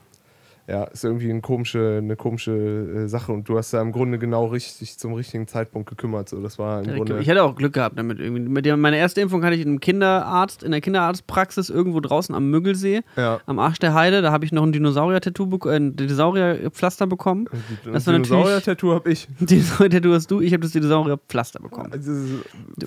[0.68, 4.18] ja, ist irgendwie eine komische, eine komische äh, Sache und du hast da im Grunde
[4.18, 6.28] genau richtig zum richtigen Zeitpunkt gekümmert.
[6.28, 8.42] So, das war im Grunde ich hatte auch Glück gehabt damit irgendwie.
[8.42, 12.34] Mit der, meine erste Impfung hatte ich in einem Kinderarzt, in der Kinderarztpraxis irgendwo draußen
[12.34, 13.40] am Müggelsee, ja.
[13.46, 14.20] am Arsch der Heide.
[14.20, 17.48] Da habe ich noch ein Dinosaurier-Tattoo, äh, ein Dinosaurier-Pflaster bekommen.
[17.84, 19.26] Das, das Dinosaurier-Tattoo habe ich.
[19.40, 21.92] Dinosaurier-Tattoo hast du, ich habe das Dinosaurier-Pflaster bekommen.
[21.92, 22.04] Das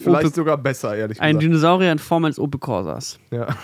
[0.04, 1.28] vielleicht Ope, sogar besser, ehrlich gesagt.
[1.28, 3.18] Ein Dinosaurier in Form eines Opel Corsas.
[3.32, 3.48] Ja.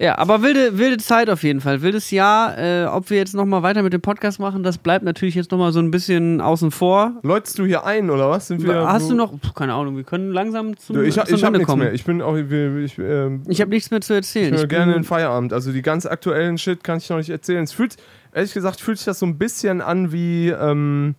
[0.00, 1.82] Ja, aber wilde, wilde Zeit auf jeden Fall.
[1.82, 2.56] Wildes Jahr.
[2.58, 5.72] Äh, ob wir jetzt nochmal weiter mit dem Podcast machen, das bleibt natürlich jetzt nochmal
[5.72, 7.12] so ein bisschen außen vor.
[7.22, 8.48] Läutst du hier ein oder was?
[8.48, 11.60] Sind wir Hast du noch, keine Ahnung, wir können langsam zum, ich, zum ich Ende
[11.62, 11.82] kommen.
[11.82, 11.92] Mehr.
[11.92, 14.54] Ich bin auch, ich, ich, äh, ich habe nichts mehr zu erzählen.
[14.54, 15.52] Ich, ich gerne in Feierabend.
[15.52, 17.64] Also die ganz aktuellen Shit kann ich noch nicht erzählen.
[17.64, 17.96] Es fühlt,
[18.32, 21.16] ehrlich gesagt, fühlt sich das so ein bisschen an wie, ähm,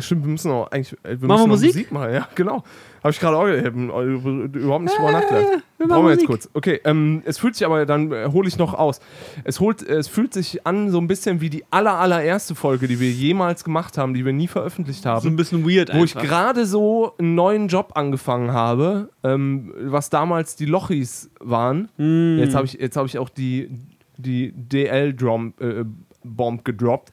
[0.00, 0.96] Stimmt, wir müssen auch eigentlich.
[1.02, 1.74] Wir machen wir Musik?
[1.74, 2.64] Musik machen, ja, genau.
[3.02, 5.62] Habe ich gerade auch überhaupt nicht drüber nachgedacht.
[5.78, 6.50] Wir Brauchen wir jetzt kurz.
[6.52, 9.00] Okay, ähm, es fühlt sich aber, dann äh, hole ich noch aus.
[9.44, 12.98] Es, holt, es fühlt sich an so ein bisschen wie die aller, allererste Folge, die
[12.98, 15.22] wir jemals gemacht haben, die wir nie veröffentlicht haben.
[15.22, 16.22] So ein bisschen weird Wo einfach.
[16.22, 21.88] ich gerade so einen neuen Job angefangen habe, ähm, was damals die Lochis waren.
[21.96, 22.38] Mm.
[22.38, 23.70] Jetzt habe ich, hab ich auch die,
[24.16, 27.12] die DL-Bomb äh, gedroppt.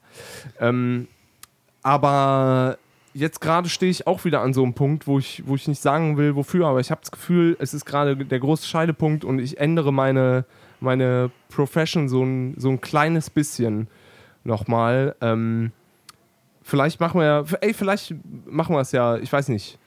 [0.60, 1.08] Ähm,
[1.86, 2.80] aber
[3.14, 5.80] jetzt gerade stehe ich auch wieder an so einem Punkt, wo ich, wo ich nicht
[5.80, 9.38] sagen will, wofür, aber ich habe das Gefühl, es ist gerade der große Scheidepunkt und
[9.38, 10.46] ich ändere meine,
[10.80, 13.88] meine Profession so ein, so ein kleines bisschen
[14.44, 15.16] nochmal.
[15.22, 15.74] Ähm,
[16.64, 18.16] vielleicht machen wir ja, ey, vielleicht
[18.48, 19.78] machen wir es ja, ich weiß nicht.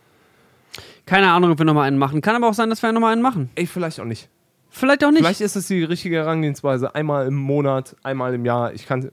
[1.05, 2.21] Keine Ahnung, ob wir nochmal einen machen.
[2.21, 3.51] Kann aber auch sein, dass wir nochmal einen machen.
[3.57, 4.29] Ey, vielleicht auch nicht.
[4.71, 5.19] Vielleicht auch nicht.
[5.19, 6.95] Vielleicht ist es die richtige Herangehensweise.
[6.95, 8.73] Einmal im Monat, einmal im Jahr.
[8.73, 9.11] Ich kann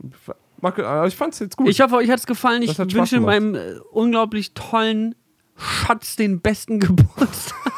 [1.07, 1.67] ich fand es jetzt gut.
[1.67, 2.61] Ich hoffe, euch hat es gefallen.
[2.61, 5.15] Ich wünsche meinem äh, unglaublich tollen
[5.57, 7.71] Schatz den besten Geburtstag.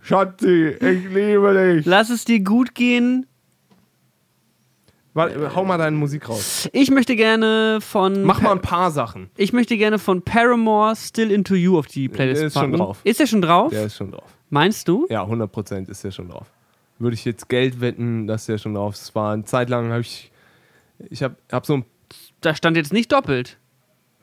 [0.00, 1.86] Schatzi, ich liebe dich.
[1.86, 3.26] Lass es dir gut gehen.
[5.14, 6.68] Warte, hau mal deine Musik raus.
[6.72, 8.24] Ich möchte gerne von.
[8.24, 9.30] Mach mal ein paar Sachen.
[9.36, 12.72] Ich möchte gerne von Paramore Still Into You auf die Playlist der ist packen.
[12.72, 13.00] Schon drauf.
[13.04, 13.70] Ist der schon drauf?
[13.70, 14.34] Der ist schon drauf.
[14.50, 15.06] Meinst du?
[15.08, 16.48] Ja, 100% ist der schon drauf.
[16.98, 19.14] Würde ich jetzt Geld wetten, dass der schon drauf ist.
[19.14, 20.32] War eine Zeit lang, habe ich
[21.10, 21.84] ich habe hab so ein.
[22.40, 23.58] Da stand jetzt nicht doppelt.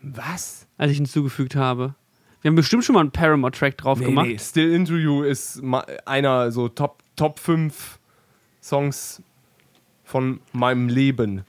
[0.01, 0.67] Was?
[0.77, 1.95] Als ich ihn zugefügt habe.
[2.41, 4.27] Wir haben bestimmt schon mal einen Paramore-Track drauf nee, gemacht.
[4.27, 5.61] Nee, Still Into You ist
[6.05, 7.99] einer so Top, Top 5
[8.61, 9.21] Songs
[10.03, 11.43] von meinem Leben.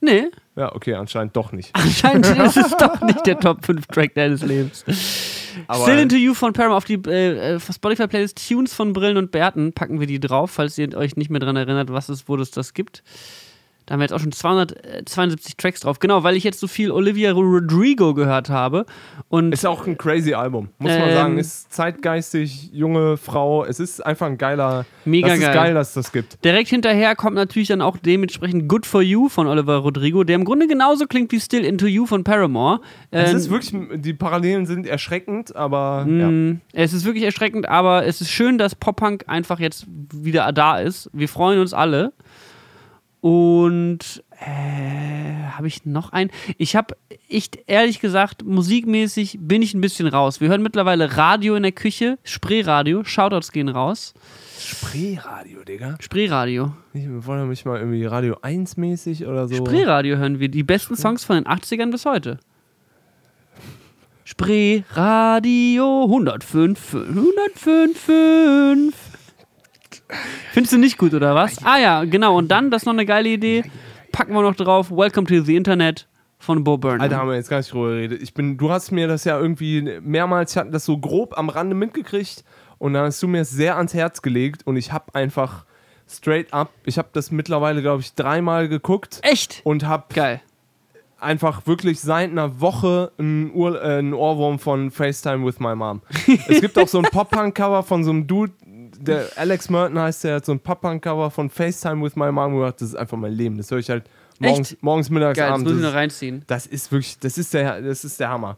[0.00, 0.26] Nee.
[0.56, 1.70] Ja, okay, anscheinend doch nicht.
[1.74, 4.84] Anscheinend ist es doch nicht der Top 5 Track deines Lebens.
[5.66, 9.72] Aber Still Into You von Paramore auf die äh Spotify-Playlist Tunes von Brillen und Bärten
[9.72, 12.50] packen wir die drauf, falls ihr euch nicht mehr daran erinnert, was es, wo es
[12.50, 13.02] das gibt.
[13.88, 15.98] Da haben wir jetzt auch schon 272 Tracks drauf.
[15.98, 18.84] Genau, weil ich jetzt so viel Olivia Rodrigo gehört habe.
[19.30, 21.38] Und ist auch ein crazy Album, muss ähm, man sagen.
[21.38, 23.64] Ist zeitgeistig, junge Frau.
[23.64, 24.84] Es ist einfach ein geiler.
[25.06, 25.48] Mega das geil.
[25.48, 26.44] ist geil, dass es das gibt.
[26.44, 30.44] Direkt hinterher kommt natürlich dann auch dementsprechend Good for You von Oliver Rodrigo, der im
[30.44, 32.80] Grunde genauso klingt wie Still Into You von Paramore.
[33.10, 36.06] Es ähm, ist wirklich, die Parallelen sind erschreckend, aber.
[36.06, 36.28] Ja.
[36.28, 40.78] Mm, es ist wirklich erschreckend, aber es ist schön, dass Pop-Punk einfach jetzt wieder da
[40.78, 41.08] ist.
[41.14, 42.12] Wir freuen uns alle.
[43.20, 46.30] Und äh, habe ich noch einen?
[46.56, 46.96] Ich habe,
[47.28, 50.40] ich ehrlich gesagt, musikmäßig bin ich ein bisschen raus.
[50.40, 54.14] Wir hören mittlerweile Radio in der Küche, Spreeradio, Shoutouts gehen raus.
[54.58, 55.96] Spreeradio, Digga?
[56.00, 56.72] Spreeradio.
[56.92, 59.56] Wir wollen mich mal irgendwie Radio 1 mäßig oder so.
[59.56, 62.38] Spreeradio hören wir, die besten Songs von den 80ern bis heute.
[64.24, 68.94] Spreeradio 105, 105,
[70.52, 71.64] Findest du nicht gut, oder was?
[71.64, 72.36] Ah ja, genau.
[72.36, 73.64] Und dann, das ist noch eine geile Idee,
[74.12, 77.00] packen wir noch drauf, Welcome to the Internet von Bo Burnham.
[77.00, 78.22] Alter, haben wir jetzt gar nicht drüber geredet.
[78.22, 81.48] Ich bin, du hast mir das ja irgendwie mehrmals, ich hatte das so grob am
[81.48, 82.44] Rande mitgekriegt
[82.78, 85.64] und dann hast du mir es sehr ans Herz gelegt und ich habe einfach
[86.08, 89.20] straight up, ich habe das mittlerweile, glaube ich, dreimal geguckt.
[89.22, 89.60] Echt?
[89.64, 90.40] Und habe Geil.
[91.20, 96.02] einfach wirklich seit einer Woche einen, Ur äh, einen Ohrwurm von FaceTime with my mom.
[96.48, 98.52] es gibt auch so ein Pop-Punk-Cover von so einem Dude,
[99.00, 102.76] der Alex Merton heißt, der hat so ein Pop-Punk-Cover von FaceTime with my mom gemacht.
[102.80, 103.56] Das ist einfach mein Leben.
[103.56, 104.04] Das höre ich halt
[104.38, 105.64] morgens, morgens mittags, Geil, abends.
[105.64, 106.42] Das muss ich noch reinziehen.
[106.46, 108.56] Das ist wirklich, das ist der, das ist der Hammer.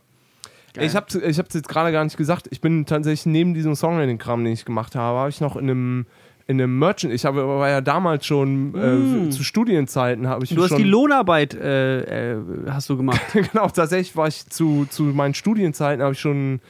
[0.75, 0.87] Geil.
[0.87, 2.49] Ich habe ich hab's jetzt gerade gar nicht gesagt.
[2.51, 6.07] Ich bin tatsächlich neben diesem Songwriting-Kram, den ich gemacht habe, habe ich noch in einem
[6.47, 7.13] in einem Merchant.
[7.13, 10.57] Ich habe, war ja damals schon äh, zu Studienzeiten habe ich Mm.
[10.57, 12.37] Du hast die Lohnarbeit äh, äh,
[12.69, 13.21] hast du gemacht.
[13.33, 16.61] genau, tatsächlich war ich zu, zu meinen Studienzeiten, habe ich schon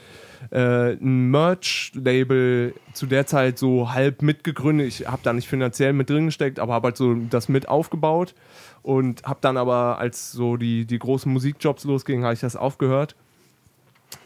[0.50, 4.88] äh, ein Merch-Label zu der Zeit so halb mitgegründet.
[4.88, 8.34] Ich habe da nicht finanziell mit drin gesteckt, aber habe halt so das mit aufgebaut
[8.82, 13.14] und habe dann aber, als so die, die großen Musikjobs losgingen, habe ich das aufgehört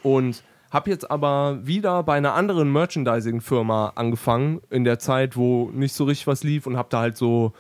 [0.03, 5.95] und habe jetzt aber wieder bei einer anderen Merchandising-Firma angefangen, in der Zeit, wo nicht
[5.95, 7.53] so richtig was lief und habe da halt so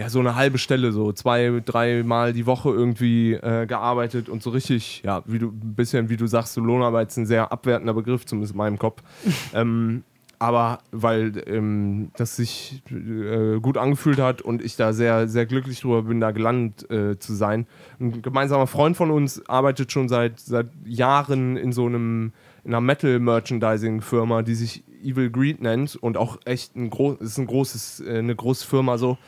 [0.00, 4.48] ja, so eine halbe Stelle, so zwei, dreimal die Woche irgendwie äh, gearbeitet und so
[4.48, 7.92] richtig, ja, wie du, ein bisschen, wie du sagst, so Lohnarbeit ist ein sehr abwertender
[7.92, 9.02] Begriff, zumindest in meinem Kopf.
[9.52, 10.02] ähm,
[10.38, 15.82] aber weil ähm, das sich äh, gut angefühlt hat und ich da sehr, sehr glücklich
[15.82, 17.66] drüber bin, da gelandet äh, zu sein.
[18.00, 22.32] Ein gemeinsamer Freund von uns arbeitet schon seit, seit Jahren in so einem,
[22.64, 27.46] in einer Metal-Merchandising-Firma, die sich Evil Greed nennt und auch echt ein, gro ist ein
[27.46, 29.18] großes, äh, eine große Firma so.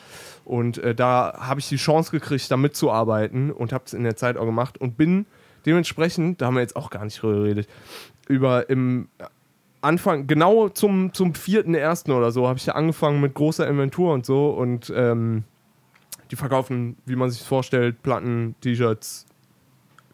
[0.44, 4.16] Und äh, da habe ich die Chance gekriegt, da mitzuarbeiten und habe es in der
[4.16, 5.26] Zeit auch gemacht und bin
[5.66, 7.68] dementsprechend, da haben wir jetzt auch gar nicht drüber geredet,
[8.28, 9.08] über im
[9.80, 14.12] Anfang, genau zum, zum vierten ersten oder so, habe ich ja angefangen mit großer Inventur
[14.12, 15.44] und so und ähm,
[16.30, 19.26] die verkaufen, wie man sich vorstellt, Platten, T-Shirts,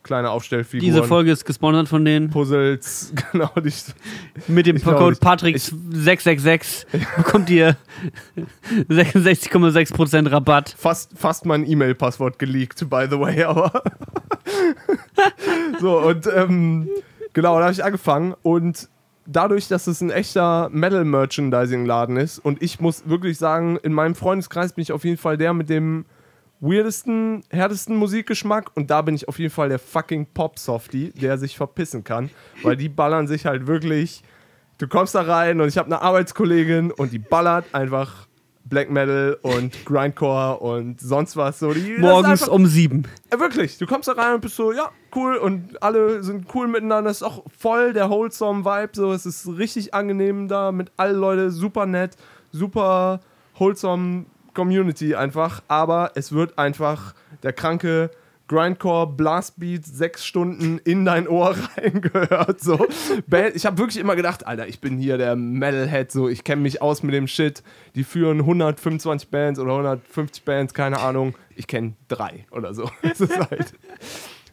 [0.08, 0.84] kleine Aufstellfiguren.
[0.84, 2.30] Diese Folge ist gesponsert von denen.
[2.30, 3.72] Puzzles, genau, die,
[4.50, 5.22] Mit dem Code nicht.
[5.22, 6.86] Patrick666
[7.18, 7.76] bekommt ihr
[8.88, 10.74] 66,6% Rabatt.
[10.76, 13.82] fast, fast mein E-Mail-Passwort geleakt, by the way, aber.
[15.80, 16.88] so, und ähm,
[17.34, 18.88] genau, da habe ich angefangen und
[19.26, 24.72] dadurch, dass es ein echter Metal-Merchandising-Laden ist und ich muss wirklich sagen, in meinem Freundeskreis
[24.72, 26.06] bin ich auf jeden Fall der mit dem
[26.60, 31.56] weirdesten, härtesten Musikgeschmack und da bin ich auf jeden Fall der fucking Pop-Softie, der sich
[31.56, 32.30] verpissen kann,
[32.62, 34.22] weil die ballern sich halt wirklich.
[34.78, 38.28] Du kommst da rein und ich habe eine Arbeitskollegin und die ballert einfach
[38.68, 41.58] Black Metal und Grindcore und sonst was.
[41.58, 43.04] So, die, das Morgens einfach, um sieben.
[43.32, 46.68] ja, wirklich, du kommst da rein und bist so, ja, cool und alle sind cool
[46.68, 47.10] miteinander.
[47.10, 51.16] Es ist auch voll der wholesome Vibe, so, es ist richtig angenehm da mit allen
[51.16, 52.16] Leuten, super nett,
[52.52, 53.20] super
[53.58, 54.26] wholesome
[54.58, 58.10] Community einfach, aber es wird einfach der kranke
[58.48, 62.60] Grindcore Blastbeat sechs Stunden in dein Ohr reingehört.
[62.60, 62.88] So.
[63.54, 66.82] Ich habe wirklich immer gedacht, Alter, ich bin hier der Metalhead, so ich kenne mich
[66.82, 67.62] aus mit dem Shit.
[67.94, 71.36] Die führen 125 Bands oder 150 Bands, keine Ahnung.
[71.54, 72.90] Ich kenne drei oder so.
[73.02, 73.74] Das ist halt.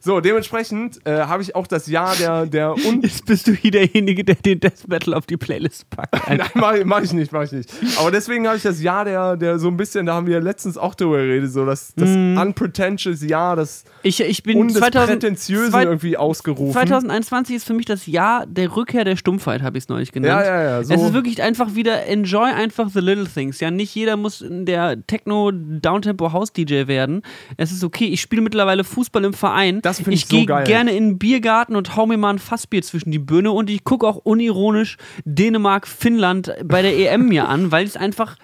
[0.06, 3.72] So, dementsprechend äh, habe ich auch das Jahr der, der un Jetzt bist du hier
[3.72, 6.14] derjenige, der den Death Battle auf die Playlist packt.
[6.30, 7.74] Nein, mach, mach ich nicht, mach ich nicht.
[8.00, 10.78] Aber deswegen habe ich das Jahr der, der so ein bisschen, da haben wir letztens
[10.78, 15.84] auch drüber geredet, so das, das unpretentious Jahr, das Ich, ich bin 2000, Undesprätentiösen zwei-
[15.86, 16.72] irgendwie ausgerufen.
[16.72, 20.46] 2021 ist für mich das Jahr der Rückkehr der Stumpfheit, habe ich es neulich genannt.
[20.46, 20.94] Ja, ja, ja, so.
[20.94, 23.60] Es ist wirklich einfach wieder, enjoy einfach the little things.
[23.60, 27.24] Ja, nicht jeder muss der Techno-Downtempo-House-DJ werden.
[27.58, 28.06] Es ist okay.
[28.06, 29.82] Ich spiele mittlerweile Fußball im Verein.
[29.82, 30.66] Das find ich ich so gehe geil.
[30.66, 33.84] gerne in den Biergarten und hau mir mal ein Fassbier zwischen die Birne und ich
[33.84, 38.38] gucke auch unironisch Dänemark, Finnland bei der EM mir an, weil ich es einfach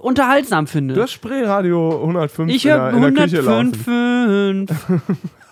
[0.00, 0.94] unterhaltsam finde.
[0.94, 4.66] Du hast Spreeradio 105 ich in, der, höre in der Küche laufen.
[4.66, 5.00] 105.5.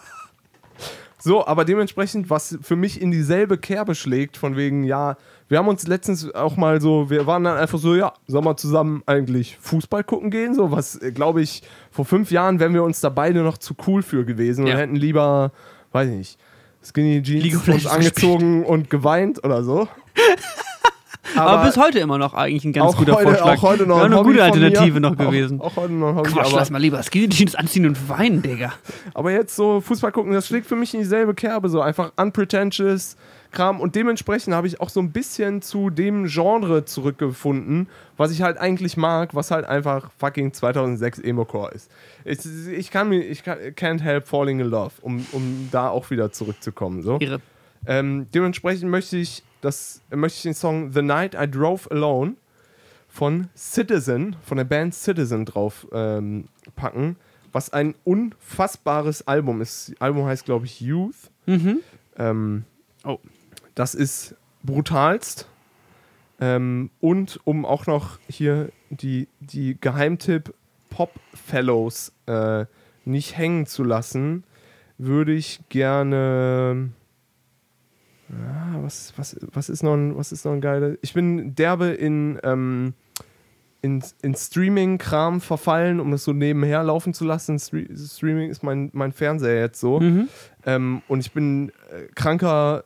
[1.25, 5.17] So, aber dementsprechend, was für mich in dieselbe Kerbe schlägt, von wegen, ja,
[5.53, 8.57] wir haben uns letztens auch mal so, wir waren dann einfach so, ja, sollen wir
[8.57, 10.55] zusammen eigentlich Fußball gucken gehen?
[10.55, 14.03] So, was, glaube ich, vor fünf Jahren wären wir uns da beide noch zu cool
[14.03, 14.73] für gewesen Ja.
[14.73, 15.53] und hätten lieber,
[15.93, 16.39] weiß ich nicht,
[16.83, 19.89] Skinny Jeans uns angezogen und geweint oder so.
[21.37, 23.59] Aber, bis heute immer noch eigentlich ein ganz guter heute, Vorschlag.
[23.59, 24.45] Auch heute noch ein eine Hobby gute.
[24.45, 25.61] Alternative noch gewesen.
[25.61, 28.09] Auch, auch heute noch ein Hobby, Quatsch, aber, lass mal lieber Skinny Jeans anziehen und
[28.09, 28.73] weinen, Digga.
[29.13, 33.17] aber jetzt so Fußball gucken, das schlägt für mich in dieselbe Kerbe, so einfach unpretentious
[33.53, 38.43] Kram und dementsprechend habe ich auch so ein bisschen zu dem Genre zurückgefunden, was ich
[38.43, 41.91] halt eigentlich mag, was halt einfach fucking 2006 Emo-Core ist.
[42.25, 42.39] Ich,
[42.69, 46.33] ich kann mir, ich kann, can't help falling in love, um, um da auch wieder
[46.33, 47.19] zurückzukommen, so.
[47.87, 52.35] Ähm, dementsprechend möchte ich, das, möchte ich den Song The Night I Drove Alone
[53.09, 57.17] von Citizen, von der Band Citizen drauf ähm, packen,
[57.53, 59.91] was ein unfassbares Album ist.
[59.91, 61.31] Das Album heißt, glaube ich, Youth.
[62.17, 62.65] Ähm,
[63.05, 63.19] Oh.
[63.75, 65.49] Das ist brutalst.
[66.41, 70.55] Ähm, und um auch noch hier die, die Geheimtipp
[70.91, 72.67] Pop Fellows äh,
[73.05, 74.45] nicht hängen zu lassen,
[74.99, 76.91] würde ich gerne.
[78.29, 80.97] Ja, was, was, was, ist noch ein, was ist noch ein geiler?
[81.03, 82.95] Ich bin derbe in ähm,
[83.83, 87.59] in, in Streaming-Kram verfallen, um das so nebenher laufen zu lassen.
[87.59, 89.99] Stre Streaming ist mein, mein Fernseher jetzt so.
[89.99, 90.29] Mhm.
[90.65, 92.85] Ähm, und ich bin äh, kranker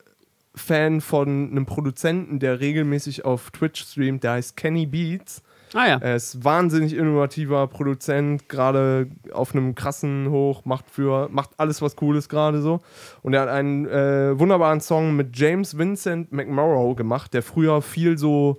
[0.56, 5.42] Fan von einem Produzenten, der regelmäßig auf Twitch streamt, der heißt Kenny Beats.
[5.74, 5.98] Ah ja.
[5.98, 11.96] Er ist wahnsinnig innovativer Produzent, gerade auf einem krassen Hoch, macht für, macht alles was
[11.96, 12.80] Cooles gerade so.
[13.22, 18.16] Und er hat einen äh, wunderbaren Song mit James Vincent McMorrow gemacht, der früher viel
[18.16, 18.58] so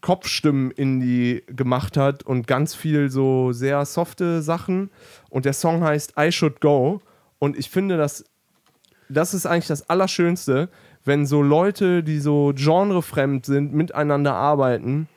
[0.00, 4.90] Kopfstimmen in die gemacht hat und ganz viel so sehr softe Sachen.
[5.30, 7.00] Und der Song heißt I Should Go.
[7.38, 8.24] Und ich finde, dass
[9.08, 10.68] das ist eigentlich das Allerschönste,
[11.04, 15.08] wenn so Leute, die so genrefremd sind, miteinander arbeiten.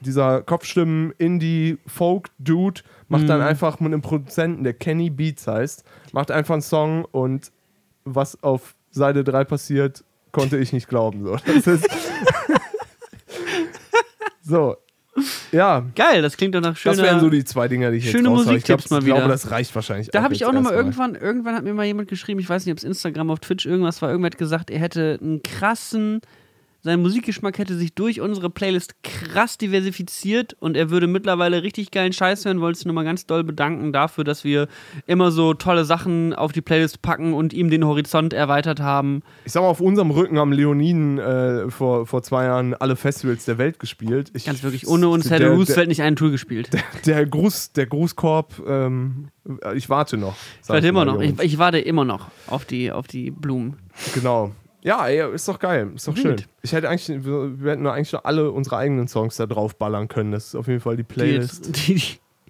[0.00, 5.84] Dieser Kopfstimmen Indie Folk Dude macht dann einfach mit einem Produzenten, der Kenny Beats heißt,
[6.12, 7.50] macht einfach einen Song und
[8.04, 11.24] was auf Seite 3 passiert, konnte ich nicht glauben.
[11.24, 11.88] So, das ist
[14.42, 14.76] so.
[15.52, 16.96] Ja, Geil, das klingt doch nach schöner...
[16.96, 18.50] das wären so die zwei Dinger, die ich schöne jetzt raushau.
[18.52, 20.08] Ich, glaub, mal ich glaube, das reicht wahrscheinlich.
[20.08, 22.72] Da habe ich auch nochmal irgendwann, irgendwann hat mir mal jemand geschrieben, ich weiß nicht,
[22.72, 26.20] ob es Instagram, auf Twitch irgendwas war, irgendwer hat gesagt, er hätte einen krassen,
[26.86, 32.12] sein Musikgeschmack hätte sich durch unsere Playlist krass diversifiziert und er würde mittlerweile richtig geilen
[32.12, 32.60] Scheiß hören.
[32.60, 34.68] Wollte sich nochmal ganz doll bedanken dafür, dass wir
[35.06, 39.22] immer so tolle Sachen auf die Playlist packen und ihm den Horizont erweitert haben.
[39.44, 43.44] Ich sag mal, auf unserem Rücken haben Leoniden äh, vor, vor zwei Jahren alle Festivals
[43.44, 44.30] der Welt gespielt.
[44.32, 46.70] Ich, Ganz wirklich, ohne uns der, hätte der, Roosevelt nicht einen Tour gespielt.
[47.04, 49.28] der, Gruß, der Grußkorb, ähm,
[49.74, 50.36] ich warte noch.
[50.62, 51.20] Ich warte immer noch.
[51.20, 53.76] Ich, ich warte immer noch auf die, auf die Blumen.
[54.14, 54.52] Genau.
[54.86, 55.90] Ja, ey, ist doch geil.
[55.96, 56.40] Ist doch Wild.
[56.40, 56.48] schön.
[56.62, 59.76] Ich hätte eigentlich, wir, wir hätten nur eigentlich noch alle unsere eigenen Songs da drauf
[59.76, 60.30] ballern können.
[60.32, 61.66] Das ist auf jeden Fall die Die, Playlist.
[61.66, 62.02] jetzt, die, die,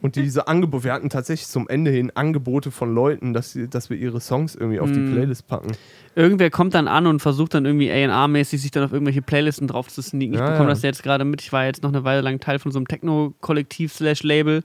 [0.02, 3.88] Und diese Angebote, wir hatten tatsächlich zum Ende hin Angebote von Leuten, dass, sie, dass
[3.88, 5.12] wir ihre Songs irgendwie auf die Mm.
[5.14, 5.72] Playlist packen.
[6.14, 9.88] irgendwer kommt dann an und versucht dann irgendwie A&R-mäßig sich dann auf irgendwelche Playlisten drauf
[9.88, 10.34] zu sneaken.
[10.34, 10.74] Ich Ja, bekomme ja.
[10.74, 11.40] das jetzt gerade mit.
[11.40, 14.62] Ich war jetzt noch eine Weile lang Teil von so einem Techno-Kollektiv slash Label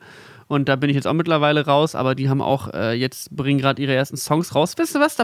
[0.47, 3.57] und da bin ich jetzt auch mittlerweile raus, aber die haben auch äh, jetzt, bringen
[3.57, 4.74] gerade ihre ersten Songs raus.
[4.78, 5.15] Wisst ihr was?
[5.15, 5.24] Da,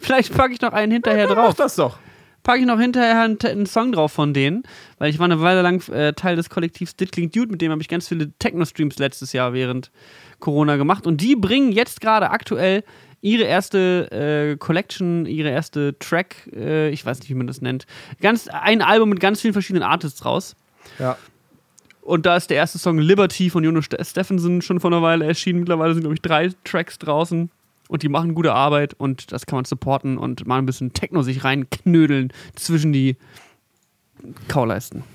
[0.00, 1.54] vielleicht packe ich noch einen hinterher Mach drauf.
[1.54, 1.98] das doch.
[2.42, 4.64] Packe ich noch hinterher einen, einen Song drauf von denen,
[4.98, 7.80] weil ich war eine Weile lang äh, Teil des Kollektivs Diddling Dude, mit dem habe
[7.80, 9.90] ich ganz viele Techno-Streams letztes Jahr während
[10.40, 12.84] Corona gemacht und die bringen jetzt gerade aktuell
[13.22, 14.10] ihre erste
[14.52, 17.86] äh, Collection, ihre erste Track, äh, ich weiß nicht, wie man das nennt,
[18.20, 20.54] ganz ein Album mit ganz vielen verschiedenen Artists raus.
[20.98, 21.16] Ja.
[22.02, 25.24] Und da ist der erste Song Liberty von Jonas Ste- Stephenson schon vor einer Weile
[25.24, 25.60] erschienen.
[25.60, 27.50] Mittlerweile sind, glaube ich, drei Tracks draußen.
[27.88, 31.22] Und die machen gute Arbeit und das kann man supporten und mal ein bisschen Techno
[31.22, 33.16] sich reinknödeln zwischen die
[34.48, 35.04] Kauleisten.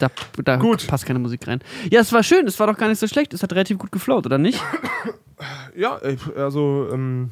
[0.00, 0.08] Da,
[0.44, 0.86] da Gut.
[0.86, 1.60] passt keine Musik rein.
[1.90, 3.34] Ja, es war schön, es war doch gar nicht so schlecht.
[3.34, 4.62] Es hat relativ gut geflowt, oder nicht?
[5.76, 6.00] Ja,
[6.36, 7.30] also, ähm,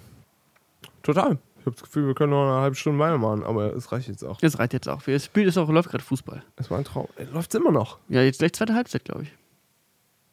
[1.03, 1.39] total.
[1.61, 4.25] Ich habe das Gefühl, wir können noch eine halbe Stunde weitermachen, aber es reicht jetzt
[4.25, 4.39] auch.
[4.39, 5.03] Das reicht jetzt auch.
[5.03, 6.43] Das Spiel ist auch, läuft gerade Fußball.
[6.57, 7.09] Es war ein Traum.
[7.17, 7.99] Ey, läuft's immer noch.
[8.09, 9.33] Ja, jetzt gleich zweite Halbzeit, glaube ich.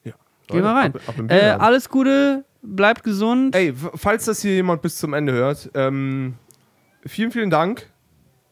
[0.04, 0.14] Ja.
[0.48, 0.94] Geh mal rein.
[0.96, 3.56] Ab, ab Äh, alles Gute, bleibt gesund.
[3.56, 6.36] Ey, falls das hier jemand bis zum Ende hört, ähm,
[7.06, 7.88] vielen, vielen Dank.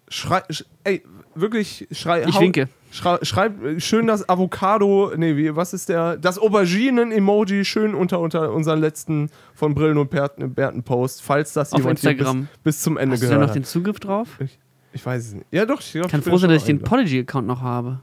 [0.09, 1.03] Schrei, sch, ey,
[1.35, 2.23] wirklich, schrei.
[2.27, 2.67] ich hau- winke.
[2.93, 6.17] Schrei, schreib äh, schön das Avocado, nee, wie, was ist der?
[6.17, 11.71] Das Auberginen-Emoji schön unter, unter unseren letzten von Brillen und Bärten, Bärten Post, falls das
[11.71, 12.41] Auf jemand hier Instagram.
[12.41, 14.27] bis, bis zum Ende Hast du da gehört noch den Zugriff drauf?
[14.91, 15.45] Ich weiß es nicht.
[15.51, 16.81] Ja, doch, ich glaub, Ich kann ich froh sein, dass ich den.
[16.81, 17.99] Podigy-Account noch habe.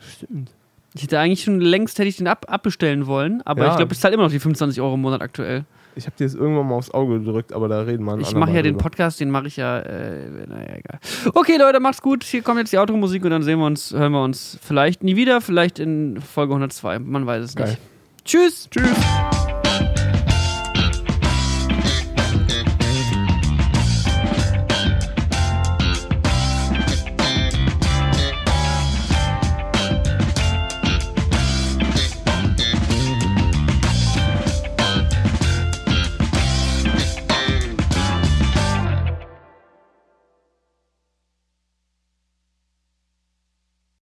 [0.00, 0.50] Stimmt.
[0.94, 3.70] Ich hätte eigentlich schon längst hätte ich den ab, abbestellen wollen, aber Ja.
[3.70, 5.64] ich glaube, ich zahle immer noch die 25 Euro im Monat aktuell.
[5.94, 8.52] Ich habe dir das irgendwann mal aufs Auge gedrückt, aber da reden wir Ich mache
[8.52, 8.78] ja den.
[8.78, 10.98] Podcast, den mache ich ja, äh, naja, egal.
[11.34, 12.24] Okay, Leute, macht's gut.
[12.24, 15.16] Hier kommt jetzt die Automusik und dann sehen wir uns, hören wir uns vielleicht nie
[15.16, 16.98] wieder, vielleicht in Folge 102.
[16.98, 17.68] Man weiß es Geil.
[17.68, 17.78] nicht.
[18.24, 18.68] Tschüss.
[18.70, 19.41] Tschüss.